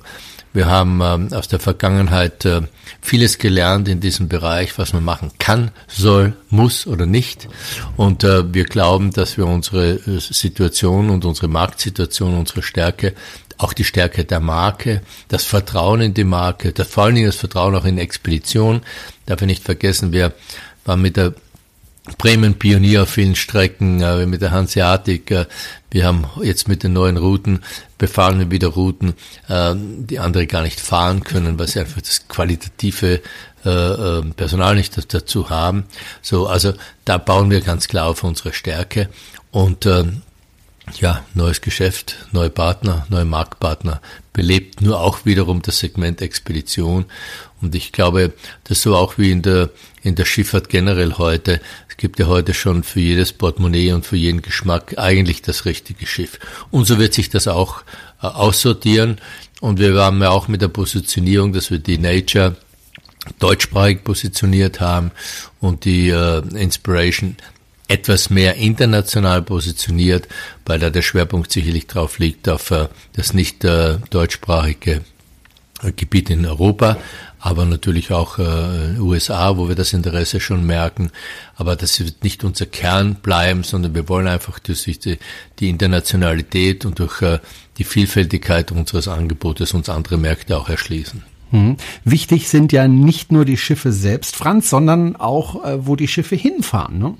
Wir 0.53 0.67
haben 0.67 1.01
ähm, 1.01 1.33
aus 1.33 1.47
der 1.47 1.59
Vergangenheit 1.59 2.45
äh, 2.45 2.61
vieles 3.01 3.39
gelernt 3.39 3.87
in 3.87 3.99
diesem 3.99 4.27
Bereich, 4.27 4.77
was 4.77 4.93
man 4.93 5.03
machen 5.03 5.31
kann, 5.39 5.71
soll, 5.87 6.33
muss 6.49 6.85
oder 6.87 7.05
nicht. 7.05 7.47
Und 7.95 8.23
äh, 8.23 8.53
wir 8.53 8.65
glauben, 8.65 9.11
dass 9.11 9.37
wir 9.37 9.47
unsere 9.47 9.93
äh, 9.93 10.19
Situation 10.19 11.09
und 11.09 11.25
unsere 11.25 11.47
Marktsituation, 11.47 12.37
unsere 12.37 12.61
Stärke, 12.61 13.13
auch 13.57 13.73
die 13.73 13.83
Stärke 13.83 14.23
der 14.23 14.39
Marke, 14.39 15.01
das 15.27 15.43
Vertrauen 15.43 16.01
in 16.01 16.13
die 16.13 16.23
Marke, 16.23 16.73
das, 16.73 16.87
vor 16.87 17.05
allen 17.05 17.15
Dingen 17.15 17.27
das 17.27 17.37
Vertrauen 17.37 17.75
auch 17.75 17.85
in 17.85 17.97
Expedition. 17.97 18.81
Darf 19.25 19.41
ich 19.41 19.47
nicht 19.47 19.63
vergessen, 19.63 20.11
wir 20.11 20.33
waren 20.85 21.01
mit 21.01 21.17
der 21.17 21.33
Bremen 22.17 22.55
Pionier 22.55 23.03
auf 23.03 23.09
vielen 23.09 23.35
Strecken, 23.35 24.01
äh, 24.01 24.25
mit 24.25 24.41
der 24.41 24.51
Hanseatic. 24.51 25.31
Äh, 25.31 25.45
wir 25.91 26.05
haben 26.05 26.25
jetzt 26.41 26.67
mit 26.67 26.83
den 26.83 26.93
neuen 26.93 27.17
Routen, 27.17 27.63
befahren 27.97 28.39
wir 28.39 28.51
wieder 28.51 28.69
Routen, 28.69 29.13
äh, 29.47 29.73
die 29.75 30.19
andere 30.19 30.47
gar 30.47 30.63
nicht 30.63 30.79
fahren 30.79 31.23
können, 31.23 31.57
weil 31.59 31.67
sie 31.67 31.79
einfach 31.79 32.01
das 32.01 32.27
qualitative 32.27 33.21
äh, 33.65 33.69
äh, 33.69 34.21
Personal 34.35 34.75
nicht 34.75 35.13
dazu 35.13 35.49
haben. 35.49 35.85
So, 36.21 36.47
also 36.47 36.73
da 37.05 37.17
bauen 37.17 37.49
wir 37.49 37.61
ganz 37.61 37.87
klar 37.87 38.07
auf 38.07 38.23
unsere 38.23 38.53
Stärke 38.53 39.09
und 39.51 39.85
äh, 39.85 40.05
ja, 40.95 41.25
neues 41.33 41.61
Geschäft, 41.61 42.15
neue 42.31 42.49
Partner, 42.49 43.05
neue 43.09 43.25
Marktpartner, 43.25 44.01
belebt 44.33 44.81
nur 44.81 44.99
auch 44.99 45.25
wiederum 45.25 45.61
das 45.61 45.79
Segment 45.79 46.21
Expedition. 46.21 47.05
Und 47.61 47.75
ich 47.75 47.91
glaube, 47.91 48.33
das 48.63 48.81
so 48.81 48.95
auch 48.95 49.17
wie 49.17 49.31
in 49.31 49.41
der, 49.41 49.69
in 50.01 50.15
der 50.15 50.25
Schifffahrt 50.25 50.69
generell 50.69 51.13
heute. 51.13 51.59
Es 51.89 51.97
gibt 51.97 52.19
ja 52.19 52.27
heute 52.27 52.53
schon 52.53 52.83
für 52.83 52.99
jedes 52.99 53.33
Portemonnaie 53.33 53.91
und 53.91 54.05
für 54.05 54.17
jeden 54.17 54.41
Geschmack 54.41 54.97
eigentlich 54.97 55.41
das 55.41 55.65
richtige 55.65 56.05
Schiff. 56.05 56.39
Und 56.71 56.85
so 56.85 56.99
wird 56.99 57.13
sich 57.13 57.29
das 57.29 57.47
auch 57.47 57.81
äh, 58.21 58.27
aussortieren. 58.27 59.17
Und 59.59 59.79
wir 59.79 59.95
haben 59.95 60.21
ja 60.21 60.29
auch 60.29 60.47
mit 60.47 60.61
der 60.61 60.67
Positionierung, 60.67 61.53
dass 61.53 61.71
wir 61.71 61.79
die 61.79 61.97
Nature 61.97 62.55
deutschsprachig 63.39 64.03
positioniert 64.03 64.79
haben 64.79 65.11
und 65.59 65.85
die 65.85 66.09
äh, 66.09 66.39
Inspiration 66.55 67.35
etwas 67.87 68.29
mehr 68.29 68.55
international 68.55 69.41
positioniert, 69.41 70.27
weil 70.65 70.79
da 70.79 70.89
der 70.89 71.01
Schwerpunkt 71.01 71.51
sicherlich 71.51 71.87
drauf 71.87 72.19
liegt 72.19 72.49
auf 72.49 72.71
äh, 72.71 72.87
das 73.13 73.33
nicht 73.33 73.63
äh, 73.63 73.97
deutschsprachige 74.09 75.01
äh, 75.83 75.91
Gebiet 75.91 76.29
in 76.29 76.45
Europa, 76.45 76.97
aber 77.39 77.65
natürlich 77.65 78.11
auch 78.11 78.39
äh, 78.39 78.99
USA, 78.99 79.57
wo 79.57 79.67
wir 79.69 79.75
das 79.75 79.93
Interesse 79.93 80.39
schon 80.39 80.65
merken. 80.65 81.11
Aber 81.55 81.75
das 81.75 81.99
wird 81.99 82.23
nicht 82.23 82.43
unser 82.43 82.65
Kern 82.65 83.15
bleiben, 83.15 83.63
sondern 83.63 83.93
wir 83.93 84.09
wollen 84.09 84.27
einfach 84.27 84.59
durch 84.59 84.83
die, 84.83 85.19
die 85.59 85.69
Internationalität 85.69 86.83
und 86.85 86.99
durch 86.99 87.21
äh, 87.21 87.39
die 87.77 87.83
Vielfältigkeit 87.83 88.71
unseres 88.71 89.07
Angebotes 89.07 89.73
uns 89.73 89.87
andere 89.87 90.17
Märkte 90.17 90.57
auch 90.57 90.67
erschließen. 90.67 91.23
Hm. 91.51 91.77
Wichtig 92.03 92.49
sind 92.49 92.73
ja 92.73 92.87
nicht 92.87 93.31
nur 93.31 93.45
die 93.45 93.55
Schiffe 93.55 93.91
selbst, 93.91 94.35
Franz, 94.35 94.69
sondern 94.69 95.15
auch, 95.15 95.63
äh, 95.63 95.85
wo 95.85 95.95
die 95.95 96.07
Schiffe 96.07 96.35
hinfahren. 96.35 96.97
Ne? 96.97 97.13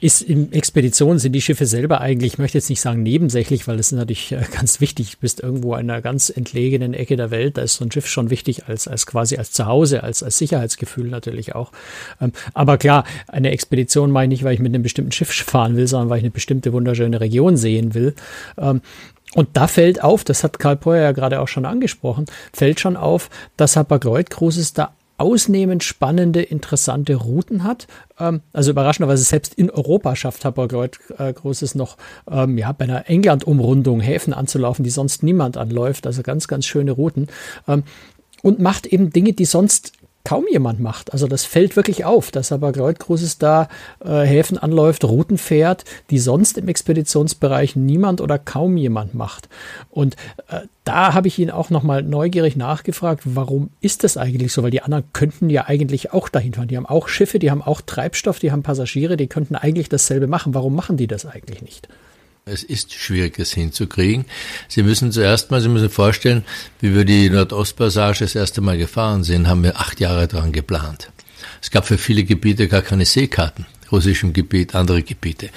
Ist 0.00 0.22
in 0.22 0.52
Expeditionen 0.52 1.18
sind 1.18 1.32
die 1.32 1.42
Schiffe 1.42 1.66
selber 1.66 2.00
eigentlich, 2.00 2.34
ich 2.34 2.38
möchte 2.38 2.56
jetzt 2.56 2.70
nicht 2.70 2.80
sagen 2.80 3.02
nebensächlich, 3.02 3.68
weil 3.68 3.76
das 3.76 3.88
ist 3.88 3.92
natürlich 3.92 4.32
äh, 4.32 4.42
ganz 4.50 4.80
wichtig. 4.80 5.12
Du 5.12 5.16
bist 5.20 5.40
irgendwo 5.40 5.74
in 5.74 5.90
einer 5.90 6.00
ganz 6.00 6.30
entlegenen 6.30 6.94
Ecke 6.94 7.16
der 7.16 7.30
Welt, 7.30 7.58
da 7.58 7.62
ist 7.62 7.74
so 7.74 7.84
ein 7.84 7.92
Schiff 7.92 8.06
schon 8.06 8.30
wichtig 8.30 8.66
als, 8.66 8.88
als 8.88 9.06
quasi 9.06 9.36
als 9.36 9.52
Zuhause, 9.52 10.02
als, 10.02 10.22
als 10.22 10.38
Sicherheitsgefühl 10.38 11.08
natürlich 11.08 11.54
auch. 11.54 11.72
Ähm, 12.20 12.32
aber 12.54 12.78
klar, 12.78 13.04
eine 13.26 13.50
Expedition 13.50 14.10
meine 14.10 14.32
ich 14.32 14.38
nicht, 14.38 14.44
weil 14.44 14.54
ich 14.54 14.60
mit 14.60 14.74
einem 14.74 14.82
bestimmten 14.82 15.12
Schiff 15.12 15.32
fahren 15.32 15.76
will, 15.76 15.86
sondern 15.86 16.10
weil 16.10 16.18
ich 16.18 16.24
eine 16.24 16.30
bestimmte 16.30 16.72
wunderschöne 16.72 17.20
Region 17.20 17.56
sehen 17.56 17.94
will. 17.94 18.14
Ähm, 18.56 18.80
und 19.34 19.48
da 19.54 19.66
fällt 19.66 20.02
auf, 20.02 20.24
das 20.24 20.42
hat 20.42 20.58
Karl 20.58 20.76
Poyer 20.76 21.02
ja 21.02 21.12
gerade 21.12 21.40
auch 21.40 21.48
schon 21.48 21.66
angesprochen, 21.66 22.24
fällt 22.52 22.80
schon 22.80 22.96
auf, 22.96 23.28
dass 23.58 23.76
Hapag-Lloyd 23.76 24.30
Cruises 24.30 24.72
da 24.72 24.94
ausnehmend 25.18 25.84
spannende, 25.84 26.42
interessante 26.42 27.16
Routen 27.16 27.64
hat. 27.64 27.86
Ähm, 28.18 28.40
also 28.52 28.70
überraschenderweise 28.70 29.24
selbst 29.24 29.54
in 29.54 29.70
Europa 29.70 30.16
schafft 30.16 30.44
Hapag-Lloyd 30.44 30.98
äh, 31.18 31.32
Großes 31.32 31.74
noch 31.74 31.96
ähm, 32.30 32.56
ja, 32.56 32.72
bei 32.72 32.84
einer 32.84 33.10
England-Umrundung 33.10 34.00
Häfen 34.00 34.32
anzulaufen, 34.32 34.84
die 34.84 34.90
sonst 34.90 35.22
niemand 35.22 35.56
anläuft. 35.56 36.06
Also 36.06 36.22
ganz, 36.22 36.48
ganz 36.48 36.66
schöne 36.66 36.92
Routen. 36.92 37.26
Ähm, 37.66 37.82
und 38.42 38.60
macht 38.60 38.86
eben 38.86 39.10
Dinge, 39.10 39.32
die 39.32 39.44
sonst 39.44 39.92
kaum 40.28 40.44
jemand 40.50 40.78
macht. 40.78 41.14
Also 41.14 41.26
das 41.26 41.46
fällt 41.46 41.74
wirklich 41.74 42.04
auf, 42.04 42.30
dass 42.30 42.52
aber 42.52 42.70
Cruises 42.92 43.38
da 43.38 43.66
äh, 44.04 44.26
Häfen 44.26 44.58
anläuft, 44.58 45.02
Routen 45.04 45.38
fährt, 45.38 45.86
die 46.10 46.18
sonst 46.18 46.58
im 46.58 46.68
Expeditionsbereich 46.68 47.76
niemand 47.76 48.20
oder 48.20 48.38
kaum 48.38 48.76
jemand 48.76 49.14
macht. 49.14 49.48
Und 49.88 50.16
äh, 50.48 50.66
da 50.84 51.14
habe 51.14 51.28
ich 51.28 51.38
ihn 51.38 51.50
auch 51.50 51.70
nochmal 51.70 52.02
neugierig 52.02 52.56
nachgefragt, 52.56 53.22
warum 53.24 53.70
ist 53.80 54.04
das 54.04 54.18
eigentlich 54.18 54.52
so? 54.52 54.62
Weil 54.62 54.70
die 54.70 54.82
anderen 54.82 55.04
könnten 55.14 55.48
ja 55.48 55.64
eigentlich 55.66 56.12
auch 56.12 56.28
dahin 56.28 56.52
fahren. 56.52 56.68
Die 56.68 56.76
haben 56.76 56.84
auch 56.84 57.08
Schiffe, 57.08 57.38
die 57.38 57.50
haben 57.50 57.62
auch 57.62 57.80
Treibstoff, 57.80 58.38
die 58.38 58.52
haben 58.52 58.62
Passagiere, 58.62 59.16
die 59.16 59.28
könnten 59.28 59.56
eigentlich 59.56 59.88
dasselbe 59.88 60.26
machen. 60.26 60.52
Warum 60.52 60.74
machen 60.74 60.98
die 60.98 61.06
das 61.06 61.24
eigentlich 61.24 61.62
nicht? 61.62 61.88
Es 62.50 62.62
ist 62.62 62.94
schwierig, 62.94 63.38
es 63.38 63.52
hinzukriegen. 63.52 64.24
Sie 64.68 64.82
müssen 64.82 65.12
zuerst 65.12 65.50
mal, 65.50 65.60
Sie 65.60 65.68
müssen 65.68 65.90
vorstellen, 65.90 66.44
wie 66.80 66.94
wir 66.94 67.04
die 67.04 67.28
Nordostpassage 67.28 68.20
das 68.20 68.34
erste 68.34 68.60
Mal 68.60 68.78
gefahren 68.78 69.22
sind, 69.22 69.48
haben 69.48 69.62
wir 69.62 69.78
acht 69.78 70.00
Jahre 70.00 70.26
daran 70.26 70.52
geplant. 70.52 71.10
Es 71.60 71.70
gab 71.70 71.86
für 71.86 71.98
viele 71.98 72.24
Gebiete 72.24 72.68
gar 72.68 72.82
keine 72.82 73.04
Seekarten, 73.04 73.66
russischem 73.92 74.32
Gebiet, 74.32 74.74
andere 74.74 75.02
Gebiete. 75.02 75.50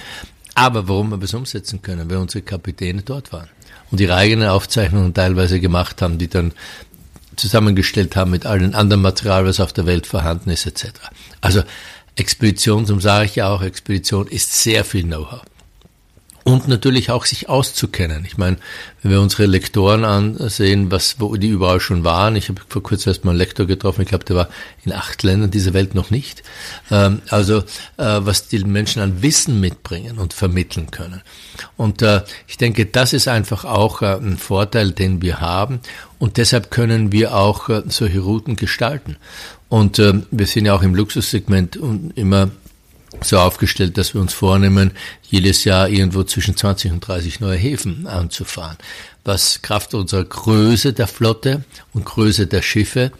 Aber 0.54 0.88
warum 0.90 1.12
wir 1.12 1.18
das 1.18 1.34
umsetzen 1.34 1.82
können, 1.82 2.10
weil 2.10 2.18
unsere 2.18 2.42
Kapitäne 2.42 3.04
dort 3.04 3.32
waren 3.32 3.48
und 3.90 4.02
ihre 4.02 4.16
eigenen 4.16 4.50
Aufzeichnungen 4.50 5.14
teilweise 5.14 5.60
gemacht 5.60 6.02
haben, 6.02 6.18
die 6.18 6.28
dann 6.28 6.52
zusammengestellt 7.38 8.16
haben 8.18 8.32
mit 8.32 8.46
allen 8.46 8.76
anderen 8.76 9.02
Material, 9.02 9.46
was 9.46 9.62
auf 9.62 9.72
der 9.72 9.86
Welt 9.86 10.08
vorhanden 10.08 10.50
ist, 10.50 10.66
etc. 10.66 10.92
Also 11.40 11.64
Expedition, 12.16 12.86
zum 12.86 13.00
sage 13.00 13.26
ich 13.26 13.36
ja 13.38 13.48
auch, 13.48 13.62
Expedition 13.62 14.28
ist 14.28 14.52
sehr 14.62 14.84
viel 14.84 15.04
Know-how 15.04 15.42
und 16.44 16.68
natürlich 16.68 17.12
auch 17.12 17.26
sich 17.26 17.50
auszukennen. 17.50 18.26
Ich 18.26 18.38
meine, 18.38 18.58
wenn 19.02 19.12
wir 19.12 19.22
unsere 19.22 19.46
Lektoren 19.46 20.04
ansehen, 20.06 20.92
was 20.92 21.20
wo 21.20 21.36
die 21.36 21.50
überall 21.50 21.80
schon 21.80 22.04
waren. 22.04 22.36
Ich 22.36 22.50
habe 22.50 22.62
vor 22.68 22.82
kurzem 22.82 23.12
erst 23.12 23.26
mal 23.26 23.32
einen 23.32 23.38
Lektor 23.38 23.68
getroffen. 23.68 24.02
Ich 24.02 24.08
glaube, 24.08 24.26
der 24.26 24.36
war 24.36 24.50
in 24.84 24.92
acht 24.92 25.22
Ländern 25.24 25.52
dieser 25.52 25.74
Welt 25.74 25.94
noch 25.94 26.10
nicht. 26.10 26.42
Ähm, 26.90 27.22
also 27.30 27.60
äh, 27.60 27.64
was 27.98 28.48
die 28.48 28.64
Menschen 28.64 29.02
an 29.02 29.22
Wissen 29.22 29.60
mitbringen 29.60 30.18
und 30.18 30.34
vermitteln 30.34 30.90
können. 30.90 31.22
Und 31.78 32.02
äh, 32.02 32.22
ich 32.48 32.58
denke, 32.58 32.88
das 32.88 33.14
ist 33.14 33.28
einfach 33.28 33.66
auch 33.66 34.02
äh, 34.02 34.16
ein 34.16 34.38
Vorteil, 34.38 34.92
den 34.92 35.22
wir 35.22 35.42
haben. 35.42 35.80
Und 36.18 36.38
deshalb 36.38 36.72
können 36.72 37.12
wir 37.12 37.36
auch 37.36 37.70
solche 37.88 38.20
Routen 38.20 38.56
gestalten. 38.56 39.18
Und 39.70 39.98
wir 39.98 40.46
sind 40.46 40.66
ja 40.66 40.76
auch 40.76 40.84
im 40.84 40.94
Luxussegment 40.94 41.80
immer 42.14 42.52
so 43.20 43.38
aufgestellt, 43.38 43.98
dass 43.98 44.14
wir 44.14 44.22
uns 44.22 44.34
vornehmen, 44.34 44.92
jedes 45.30 45.64
Jahr 45.64 45.90
irgendwo 45.90 46.24
zwischen 46.24 46.56
20 46.56 46.92
und 46.92 47.02
30 47.02 47.40
neue 47.40 47.58
Häfen 47.58 48.08
anzufahren, 48.08 48.78
was 49.24 49.62
Kraft 49.62 49.94
unserer 49.94 50.24
Größe 50.24 50.94
der 50.94 51.08
Flotte 51.08 51.64
und 51.94 52.06
Größe 52.06 52.48
der 52.48 52.62
Schiffe 52.62 53.12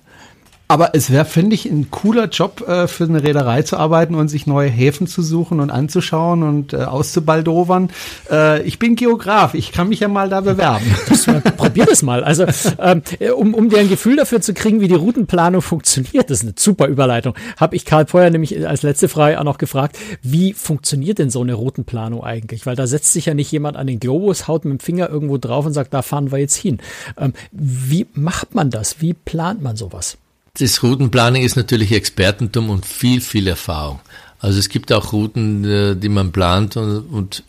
Aber 0.70 0.94
es 0.94 1.10
wäre, 1.10 1.24
finde 1.24 1.54
ich, 1.54 1.64
ein 1.64 1.90
cooler 1.90 2.28
Job 2.28 2.68
äh, 2.68 2.86
für 2.88 3.04
eine 3.04 3.22
Reederei 3.22 3.62
zu 3.62 3.78
arbeiten 3.78 4.14
und 4.14 4.28
sich 4.28 4.46
neue 4.46 4.68
Häfen 4.68 5.06
zu 5.06 5.22
suchen 5.22 5.60
und 5.60 5.70
anzuschauen 5.70 6.42
und 6.42 6.74
äh, 6.74 6.84
auszubaldowern. 6.84 7.88
Äh, 8.30 8.62
ich 8.64 8.78
bin 8.78 8.94
Geograf, 8.94 9.54
ich 9.54 9.72
kann 9.72 9.88
mich 9.88 10.00
ja 10.00 10.08
mal 10.08 10.28
da 10.28 10.42
bewerben. 10.42 10.84
Das, 11.08 11.26
probier 11.56 11.86
das 11.86 12.02
mal. 12.02 12.22
Also, 12.22 12.44
ähm, 12.78 13.02
um, 13.36 13.54
um 13.54 13.68
dir 13.68 13.78
ein 13.78 13.88
Gefühl 13.88 14.16
dafür 14.16 14.40
zu 14.40 14.54
kriegen, 14.54 14.80
wie 14.80 14.88
die 14.88 14.94
Routenplanung 14.94 15.62
funktioniert, 15.62 16.30
das 16.30 16.38
ist 16.38 16.44
eine 16.44 16.54
super 16.56 16.86
Überleitung, 16.86 17.34
habe 17.56 17.76
ich 17.76 17.84
Karl 17.84 18.06
Feuer 18.06 18.30
nämlich 18.30 18.66
als 18.66 18.82
letzte 18.82 19.08
Frage 19.08 19.40
auch 19.40 19.44
noch 19.44 19.58
gefragt, 19.58 19.98
wie 20.22 20.52
funktioniert 20.52 21.18
denn 21.18 21.30
so 21.30 21.40
eine 21.40 21.54
Routenplanung 21.54 22.22
eigentlich? 22.22 22.66
Weil 22.66 22.76
da 22.76 22.86
setzt 22.86 23.12
sich 23.12 23.26
ja 23.26 23.34
nicht 23.34 23.50
jemand 23.50 23.76
an 23.76 23.86
den 23.86 24.00
Globus, 24.00 24.48
haut 24.48 24.64
mit 24.64 24.80
dem 24.80 24.80
Finger 24.80 25.08
irgendwo 25.08 25.38
drauf 25.38 25.66
und 25.66 25.72
sagt, 25.72 25.94
da 25.94 26.02
fahren 26.02 26.30
wir 26.30 26.38
jetzt 26.38 26.56
hin. 26.56 26.78
Ähm, 27.16 27.32
wie 27.52 28.06
macht 28.12 28.54
man 28.54 28.70
das? 28.70 29.00
Wie 29.00 29.14
plant 29.14 29.62
man 29.62 29.76
sowas? 29.76 30.18
Das 30.58 30.82
Routenplanning 30.82 31.44
ist 31.44 31.56
natürlich 31.56 31.92
Expertentum 31.92 32.70
und 32.70 32.84
viel, 32.84 33.20
viel 33.20 33.46
Erfahrung. 33.46 34.00
Also 34.40 34.60
es 34.60 34.68
gibt 34.68 34.92
auch 34.92 35.12
Routen, 35.12 35.64
äh, 35.64 35.96
die 35.96 36.08
man 36.08 36.30
plant 36.30 36.76
und, 36.76 37.00
und 37.10 37.42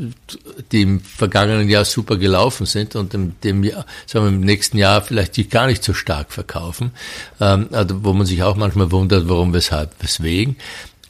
die 0.72 0.82
im 0.82 1.00
vergangenen 1.02 1.70
Jahr 1.70 1.86
super 1.86 2.18
gelaufen 2.18 2.66
sind 2.66 2.96
und 2.96 3.14
im, 3.14 3.40
dem 3.44 3.64
Jahr, 3.64 3.86
sagen 4.08 4.26
wir, 4.26 4.30
im 4.30 4.42
nächsten 4.42 4.78
Jahr 4.78 5.02
vielleicht 5.02 5.38
die 5.38 5.48
gar 5.48 5.68
nicht 5.68 5.84
so 5.84 5.94
stark 5.94 6.32
verkaufen, 6.32 6.92
ähm, 7.40 7.68
also 7.72 8.04
wo 8.04 8.14
man 8.14 8.26
sich 8.26 8.42
auch 8.42 8.56
manchmal 8.56 8.92
wundert, 8.92 9.30
warum, 9.30 9.54
weshalb, 9.54 9.92
weswegen. 10.02 10.56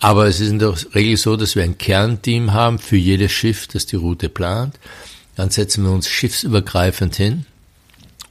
Aber 0.02 0.28
es 0.28 0.42
ist 0.42 0.50
in 0.50 0.60
der 0.60 0.74
Regel 0.94 1.16
so, 1.16 1.38
dass 1.38 1.56
wir 1.56 1.64
ein 1.64 1.78
Kernteam 1.78 2.54
haben 2.54 2.78
für 2.80 2.98
jedes 2.98 3.32
Schiff, 3.32 3.68
das 3.68 3.86
die 3.86 3.98
Route 3.98 4.30
plant. 4.30 4.78
Dann 5.36 5.50
setzen 5.50 5.84
wir 5.86 5.92
uns 5.92 6.10
schiffsübergreifend 6.10 7.16
hin 7.16 7.46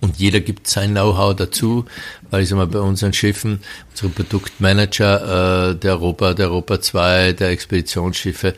und 0.00 0.18
jeder 0.18 0.40
gibt 0.40 0.68
sein 0.68 0.92
Know-how 0.92 1.34
dazu, 1.34 1.86
weil 2.30 2.42
ich 2.42 2.48
sag 2.48 2.56
mal, 2.56 2.66
bei 2.66 2.80
unseren 2.80 3.12
Schiffen, 3.12 3.60
unsere 3.90 4.10
Produktmanager, 4.10 5.70
äh, 5.70 5.74
der 5.76 5.92
Europa, 5.92 6.34
der 6.34 6.50
Europa 6.50 6.80
2, 6.80 7.32
der 7.32 7.50
Expeditionsschiffe, 7.50 8.54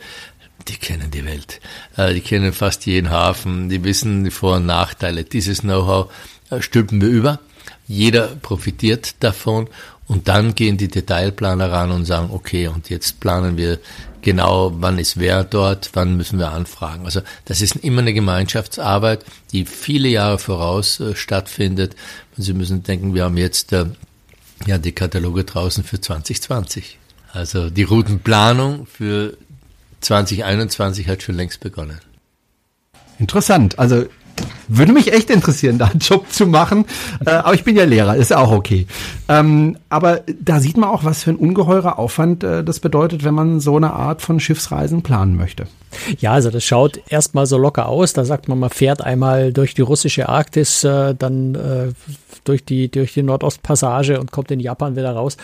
die 0.67 0.75
kennen 0.75 1.11
die 1.11 1.25
Welt. 1.25 1.59
Äh, 1.97 2.13
die 2.13 2.21
kennen 2.21 2.53
fast 2.53 2.85
jeden 2.85 3.09
Hafen, 3.09 3.69
die 3.69 3.83
wissen 3.83 4.23
die 4.23 4.31
Vor- 4.31 4.57
und 4.57 4.65
Nachteile. 4.65 5.23
Dieses 5.23 5.61
Know-how 5.61 6.11
äh, 6.49 6.61
stülpen 6.61 7.01
wir 7.01 7.09
über. 7.09 7.39
Jeder 7.87 8.27
profitiert 8.41 9.15
davon 9.19 9.67
und 10.07 10.27
dann 10.27 10.55
gehen 10.55 10.77
die 10.77 10.87
Detailplaner 10.87 11.71
ran 11.71 11.91
und 11.91 12.05
sagen, 12.05 12.29
okay, 12.31 12.67
und 12.67 12.89
jetzt 12.89 13.19
planen 13.19 13.57
wir 13.57 13.79
genau, 14.21 14.71
wann 14.75 14.97
ist 14.97 15.17
wer 15.17 15.43
dort, 15.43 15.91
wann 15.93 16.17
müssen 16.17 16.39
wir 16.39 16.51
anfragen. 16.51 17.05
Also 17.05 17.21
das 17.45 17.61
ist 17.61 17.75
immer 17.77 18.01
eine 18.01 18.13
Gemeinschaftsarbeit, 18.13 19.25
die 19.51 19.65
viele 19.65 20.09
Jahre 20.09 20.39
voraus 20.39 20.99
äh, 20.99 21.15
stattfindet. 21.15 21.95
Und 22.37 22.43
Sie 22.43 22.53
müssen 22.53 22.83
denken, 22.83 23.13
wir 23.13 23.25
haben 23.25 23.37
jetzt 23.37 23.73
äh, 23.73 23.85
ja 24.65 24.77
die 24.77 24.91
Kataloge 24.91 25.43
draußen 25.43 25.83
für 25.83 25.99
2020. 25.99 26.97
Also 27.33 27.69
die 27.69 27.83
Routenplanung 27.83 28.85
für 28.85 29.37
2021 30.01 31.07
hat 31.07 31.23
schon 31.23 31.35
längst 31.35 31.59
begonnen. 31.59 31.99
Interessant. 33.19 33.77
Also 33.79 34.05
Würde 34.67 34.93
mich 34.93 35.13
echt 35.13 35.29
interessieren, 35.29 35.77
da 35.77 35.87
einen 35.87 35.99
Job 35.99 36.31
zu 36.31 36.47
machen. 36.47 36.85
Äh, 37.25 37.31
aber 37.31 37.53
ich 37.53 37.63
bin 37.63 37.75
ja 37.75 37.83
Lehrer, 37.83 38.15
ist 38.15 38.33
auch 38.33 38.51
okay. 38.51 38.87
Ähm, 39.27 39.77
aber 39.89 40.21
da 40.39 40.59
sieht 40.59 40.77
man 40.77 40.89
auch, 40.89 41.03
was 41.03 41.23
für 41.23 41.31
ein 41.31 41.35
ungeheurer 41.35 41.99
Aufwand 41.99 42.43
äh, 42.43 42.63
das 42.63 42.79
bedeutet, 42.79 43.23
wenn 43.23 43.33
man 43.33 43.59
so 43.59 43.75
eine 43.77 43.93
Art 43.93 44.21
von 44.21 44.39
Schiffsreisen 44.39 45.01
planen 45.01 45.35
möchte. 45.35 45.67
Ja, 46.19 46.33
also 46.33 46.49
das 46.49 46.63
schaut 46.63 47.01
erstmal 47.09 47.45
so 47.45 47.57
locker 47.57 47.87
aus. 47.87 48.13
Da 48.13 48.25
sagt 48.25 48.47
man, 48.47 48.59
man 48.59 48.69
fährt 48.69 49.01
einmal 49.01 49.51
durch 49.53 49.73
die 49.73 49.81
russische 49.81 50.29
Arktis, 50.29 50.83
äh, 50.83 51.15
dann 51.15 51.55
äh, 51.55 51.91
durch 52.43 52.63
die, 52.63 52.89
durch 52.89 53.13
die 53.13 53.23
Nordostpassage 53.23 54.19
und 54.19 54.31
kommt 54.31 54.51
in 54.51 54.59
Japan 54.59 54.95
wieder 54.95 55.11
raus 55.11 55.37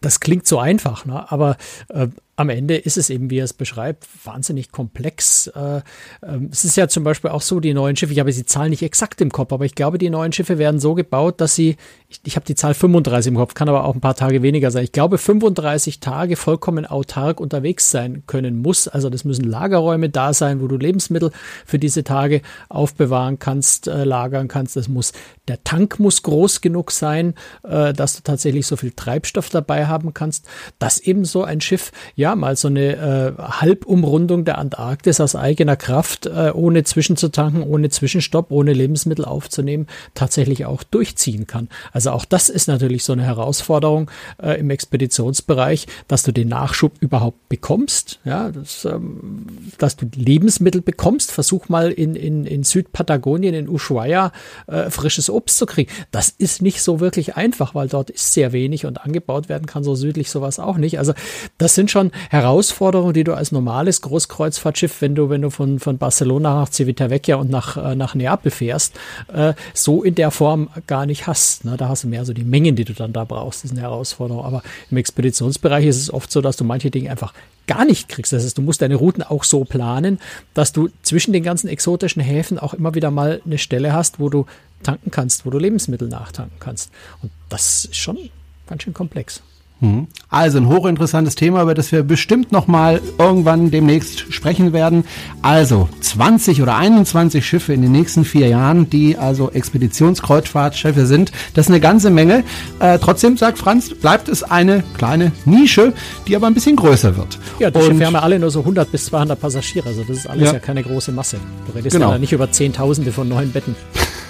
das 0.00 0.20
klingt 0.20 0.46
so 0.46 0.58
einfach, 0.58 1.04
ne? 1.04 1.30
aber 1.32 1.56
äh, 1.88 2.08
am 2.36 2.50
Ende 2.50 2.76
ist 2.76 2.98
es 2.98 3.08
eben, 3.08 3.30
wie 3.30 3.38
er 3.38 3.44
es 3.44 3.54
beschreibt, 3.54 4.06
wahnsinnig 4.24 4.70
komplex. 4.70 5.46
Äh, 5.48 5.80
ähm, 6.22 6.50
es 6.52 6.66
ist 6.66 6.76
ja 6.76 6.86
zum 6.86 7.02
Beispiel 7.02 7.30
auch 7.30 7.40
so, 7.40 7.60
die 7.60 7.72
neuen 7.72 7.96
Schiffe, 7.96 8.12
ich 8.12 8.20
habe 8.20 8.30
die 8.30 8.44
Zahl 8.44 8.68
nicht 8.68 8.82
exakt 8.82 9.22
im 9.22 9.32
Kopf, 9.32 9.54
aber 9.54 9.64
ich 9.64 9.74
glaube, 9.74 9.96
die 9.96 10.10
neuen 10.10 10.32
Schiffe 10.32 10.58
werden 10.58 10.78
so 10.78 10.94
gebaut, 10.94 11.40
dass 11.40 11.54
sie, 11.54 11.76
ich, 12.10 12.20
ich 12.24 12.36
habe 12.36 12.44
die 12.44 12.54
Zahl 12.54 12.74
35 12.74 13.30
im 13.30 13.36
Kopf, 13.38 13.54
kann 13.54 13.70
aber 13.70 13.84
auch 13.84 13.94
ein 13.94 14.02
paar 14.02 14.14
Tage 14.14 14.42
weniger 14.42 14.70
sein. 14.70 14.84
Ich 14.84 14.92
glaube, 14.92 15.16
35 15.16 16.00
Tage 16.00 16.36
vollkommen 16.36 16.84
autark 16.84 17.40
unterwegs 17.40 17.90
sein 17.90 18.22
können 18.26 18.60
muss. 18.60 18.86
Also 18.86 19.08
das 19.08 19.24
müssen 19.24 19.44
Lagerräume 19.44 20.10
da 20.10 20.34
sein, 20.34 20.60
wo 20.60 20.66
du 20.68 20.76
Lebensmittel 20.76 21.30
für 21.64 21.78
diese 21.78 22.04
Tage 22.04 22.42
aufbewahren 22.68 23.38
kannst, 23.38 23.88
äh, 23.88 24.04
lagern 24.04 24.48
kannst. 24.48 24.76
Das 24.76 24.88
muss, 24.88 25.14
der 25.48 25.64
Tank 25.64 25.98
muss 25.98 26.22
groß 26.22 26.60
genug 26.60 26.90
sein, 26.90 27.34
äh, 27.62 27.94
dass 27.94 28.16
du 28.16 28.22
tatsächlich 28.22 28.66
so 28.66 28.76
viel 28.76 28.92
Treibstoff 28.92 29.48
dabei 29.48 29.86
haben 29.86 30.12
kannst, 30.12 30.46
dass 30.78 30.98
eben 30.98 31.24
so 31.24 31.42
ein 31.42 31.62
Schiff, 31.62 31.92
ja, 32.14 32.25
ja, 32.26 32.34
mal 32.34 32.56
so 32.56 32.66
eine 32.66 32.96
äh, 32.96 33.40
Halbumrundung 33.40 34.44
der 34.44 34.58
Antarktis 34.58 35.20
aus 35.20 35.36
eigener 35.36 35.76
Kraft, 35.76 36.26
äh, 36.26 36.50
ohne 36.52 36.82
zwischenzutanken, 36.82 37.62
ohne 37.62 37.88
Zwischenstopp, 37.88 38.50
ohne 38.50 38.72
Lebensmittel 38.72 39.24
aufzunehmen, 39.24 39.86
tatsächlich 40.14 40.66
auch 40.66 40.82
durchziehen 40.82 41.46
kann. 41.46 41.68
Also 41.92 42.10
auch 42.10 42.24
das 42.24 42.48
ist 42.48 42.66
natürlich 42.66 43.04
so 43.04 43.12
eine 43.12 43.22
Herausforderung 43.22 44.10
äh, 44.42 44.58
im 44.58 44.70
Expeditionsbereich, 44.70 45.86
dass 46.08 46.24
du 46.24 46.32
den 46.32 46.48
Nachschub 46.48 46.94
überhaupt 46.98 47.48
bekommst, 47.48 48.18
ja, 48.24 48.50
das, 48.50 48.84
ähm, 48.84 49.46
dass 49.78 49.94
du 49.94 50.06
Lebensmittel 50.12 50.80
bekommst. 50.80 51.30
Versuch 51.30 51.68
mal 51.68 51.92
in, 51.92 52.16
in, 52.16 52.44
in 52.44 52.64
Südpatagonien, 52.64 53.54
in 53.54 53.68
Ushuaia, 53.68 54.32
äh, 54.66 54.90
frisches 54.90 55.30
Obst 55.30 55.58
zu 55.58 55.66
kriegen. 55.66 55.92
Das 56.10 56.30
ist 56.30 56.60
nicht 56.60 56.82
so 56.82 56.98
wirklich 56.98 57.36
einfach, 57.36 57.76
weil 57.76 57.86
dort 57.86 58.10
ist 58.10 58.32
sehr 58.32 58.50
wenig 58.50 58.84
und 58.84 59.02
angebaut 59.02 59.48
werden 59.48 59.66
kann 59.66 59.84
so 59.84 59.94
südlich 59.94 60.28
sowas 60.28 60.58
auch 60.58 60.76
nicht. 60.76 60.98
Also 60.98 61.12
das 61.56 61.76
sind 61.76 61.88
schon 61.88 62.10
Herausforderung, 62.30 63.12
die 63.12 63.24
du 63.24 63.34
als 63.34 63.52
normales 63.52 64.00
Großkreuzfahrtschiff, 64.02 65.00
wenn 65.00 65.14
du, 65.14 65.30
wenn 65.30 65.42
du 65.42 65.50
von, 65.50 65.78
von 65.78 65.98
Barcelona 65.98 66.60
nach 66.60 66.72
Civitavecchia 66.72 67.36
und 67.36 67.50
nach, 67.50 67.76
äh, 67.76 67.94
nach 67.94 68.14
Neapel 68.14 68.50
fährst, 68.50 68.94
äh, 69.32 69.54
so 69.74 70.02
in 70.02 70.14
der 70.14 70.30
Form 70.30 70.68
gar 70.86 71.06
nicht 71.06 71.26
hast. 71.26 71.64
Ne? 71.64 71.76
Da 71.76 71.88
hast 71.88 72.04
du 72.04 72.08
mehr 72.08 72.24
so 72.24 72.32
die 72.32 72.44
Mengen, 72.44 72.76
die 72.76 72.84
du 72.84 72.92
dann 72.92 73.12
da 73.12 73.24
brauchst, 73.24 73.64
ist 73.64 73.72
eine 73.72 73.82
Herausforderung. 73.82 74.44
Aber 74.44 74.62
im 74.90 74.96
Expeditionsbereich 74.96 75.86
ist 75.86 76.00
es 76.00 76.12
oft 76.12 76.30
so, 76.30 76.40
dass 76.40 76.56
du 76.56 76.64
manche 76.64 76.90
Dinge 76.90 77.10
einfach 77.10 77.32
gar 77.66 77.84
nicht 77.84 78.08
kriegst. 78.08 78.32
Das 78.32 78.44
heißt, 78.44 78.58
du 78.58 78.62
musst 78.62 78.82
deine 78.82 78.94
Routen 78.94 79.22
auch 79.22 79.44
so 79.44 79.64
planen, 79.64 80.18
dass 80.54 80.72
du 80.72 80.88
zwischen 81.02 81.32
den 81.32 81.42
ganzen 81.42 81.68
exotischen 81.68 82.22
Häfen 82.22 82.58
auch 82.58 82.74
immer 82.74 82.94
wieder 82.94 83.10
mal 83.10 83.40
eine 83.44 83.58
Stelle 83.58 83.92
hast, 83.92 84.20
wo 84.20 84.28
du 84.28 84.46
tanken 84.82 85.10
kannst, 85.10 85.46
wo 85.46 85.50
du 85.50 85.58
Lebensmittel 85.58 86.08
nachtanken 86.08 86.58
kannst. 86.60 86.90
Und 87.22 87.32
das 87.48 87.86
ist 87.86 87.96
schon 87.96 88.30
ganz 88.66 88.82
schön 88.82 88.94
komplex. 88.94 89.42
Mhm. 89.80 90.06
Also 90.30 90.58
ein 90.58 90.68
hochinteressantes 90.68 91.34
Thema, 91.34 91.62
über 91.62 91.74
das 91.74 91.92
wir 91.92 92.02
bestimmt 92.02 92.50
noch 92.50 92.66
mal 92.66 93.00
irgendwann 93.18 93.70
demnächst 93.70 94.32
sprechen 94.32 94.72
werden. 94.72 95.04
Also 95.42 95.88
20 96.00 96.62
oder 96.62 96.76
21 96.76 97.46
Schiffe 97.46 97.74
in 97.74 97.82
den 97.82 97.92
nächsten 97.92 98.24
vier 98.24 98.48
Jahren, 98.48 98.88
die 98.88 99.18
also 99.18 99.50
Expeditionskreuzfahrtschiffe 99.50 101.06
sind. 101.06 101.30
Das 101.54 101.66
ist 101.66 101.70
eine 101.70 101.80
ganze 101.80 102.10
Menge. 102.10 102.42
Äh, 102.80 102.98
trotzdem, 102.98 103.36
sagt 103.36 103.58
Franz, 103.58 103.90
bleibt 103.90 104.28
es 104.28 104.42
eine 104.42 104.82
kleine 104.96 105.32
Nische, 105.44 105.92
die 106.26 106.36
aber 106.36 106.46
ein 106.46 106.54
bisschen 106.54 106.76
größer 106.76 107.16
wird. 107.16 107.38
Ja, 107.58 107.70
die 107.70 107.78
Und, 107.78 107.84
Schiffe 107.84 108.06
haben 108.06 108.14
ja 108.14 108.20
alle 108.20 108.38
nur 108.38 108.50
so 108.50 108.60
100 108.60 108.90
bis 108.90 109.06
200 109.06 109.38
Passagiere. 109.38 109.88
Also 109.88 110.02
das 110.04 110.18
ist 110.18 110.26
alles 110.26 110.46
ja, 110.46 110.52
ja 110.54 110.58
keine 110.58 110.82
große 110.82 111.12
Masse. 111.12 111.36
Du 111.66 111.72
redest 111.76 111.94
genau. 111.94 112.12
ja 112.12 112.18
nicht 112.18 112.32
über 112.32 112.50
Zehntausende 112.50 113.12
von 113.12 113.28
neuen 113.28 113.52
Betten. 113.52 113.76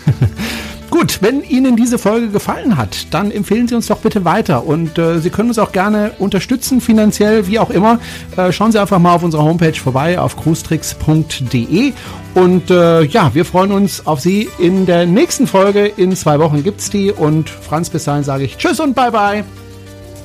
Gut, 0.97 1.19
wenn 1.21 1.43
Ihnen 1.43 1.77
diese 1.77 1.99
Folge 1.99 2.29
gefallen 2.29 2.79
hat, 2.79 3.13
dann 3.13 3.31
empfehlen 3.31 3.69
Sie 3.69 3.75
uns 3.75 3.87
doch 3.87 3.99
bitte 3.99 4.25
weiter 4.25 4.67
und 4.67 4.97
äh, 4.97 5.19
Sie 5.19 5.29
können 5.29 5.51
uns 5.51 5.59
auch 5.59 5.73
gerne 5.73 6.13
unterstützen, 6.19 6.81
finanziell, 6.81 7.47
wie 7.49 7.59
auch 7.59 7.69
immer. 7.69 7.99
Äh, 8.35 8.51
schauen 8.51 8.73
Sie 8.73 8.81
einfach 8.81 8.99
mal 8.99 9.13
auf 9.13 9.23
unserer 9.23 9.43
Homepage 9.43 9.75
vorbei, 9.75 10.19
auf 10.19 10.39
cruestricks.de 10.39 11.93
und 12.35 12.71
äh, 12.71 13.03
ja, 13.03 13.35
wir 13.35 13.45
freuen 13.45 13.73
uns 13.73 14.07
auf 14.07 14.21
Sie 14.21 14.49
in 14.59 14.87
der 14.87 15.05
nächsten 15.05 15.47
Folge. 15.47 15.85
In 15.85 16.17
zwei 16.17 16.39
Wochen 16.39 16.65
gibt's 16.65 16.89
die 16.89 17.13
und 17.13 17.51
Franz, 17.51 17.91
bis 17.91 18.05
dahin 18.05 18.25
sage 18.25 18.45
ich 18.45 18.57
Tschüss 18.57 18.81
und 18.81 18.95
Bye 18.95 19.11
Bye. 19.11 19.45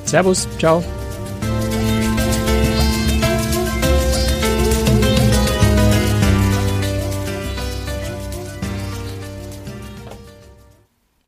Servus, 0.06 0.48
ciao. 0.58 0.82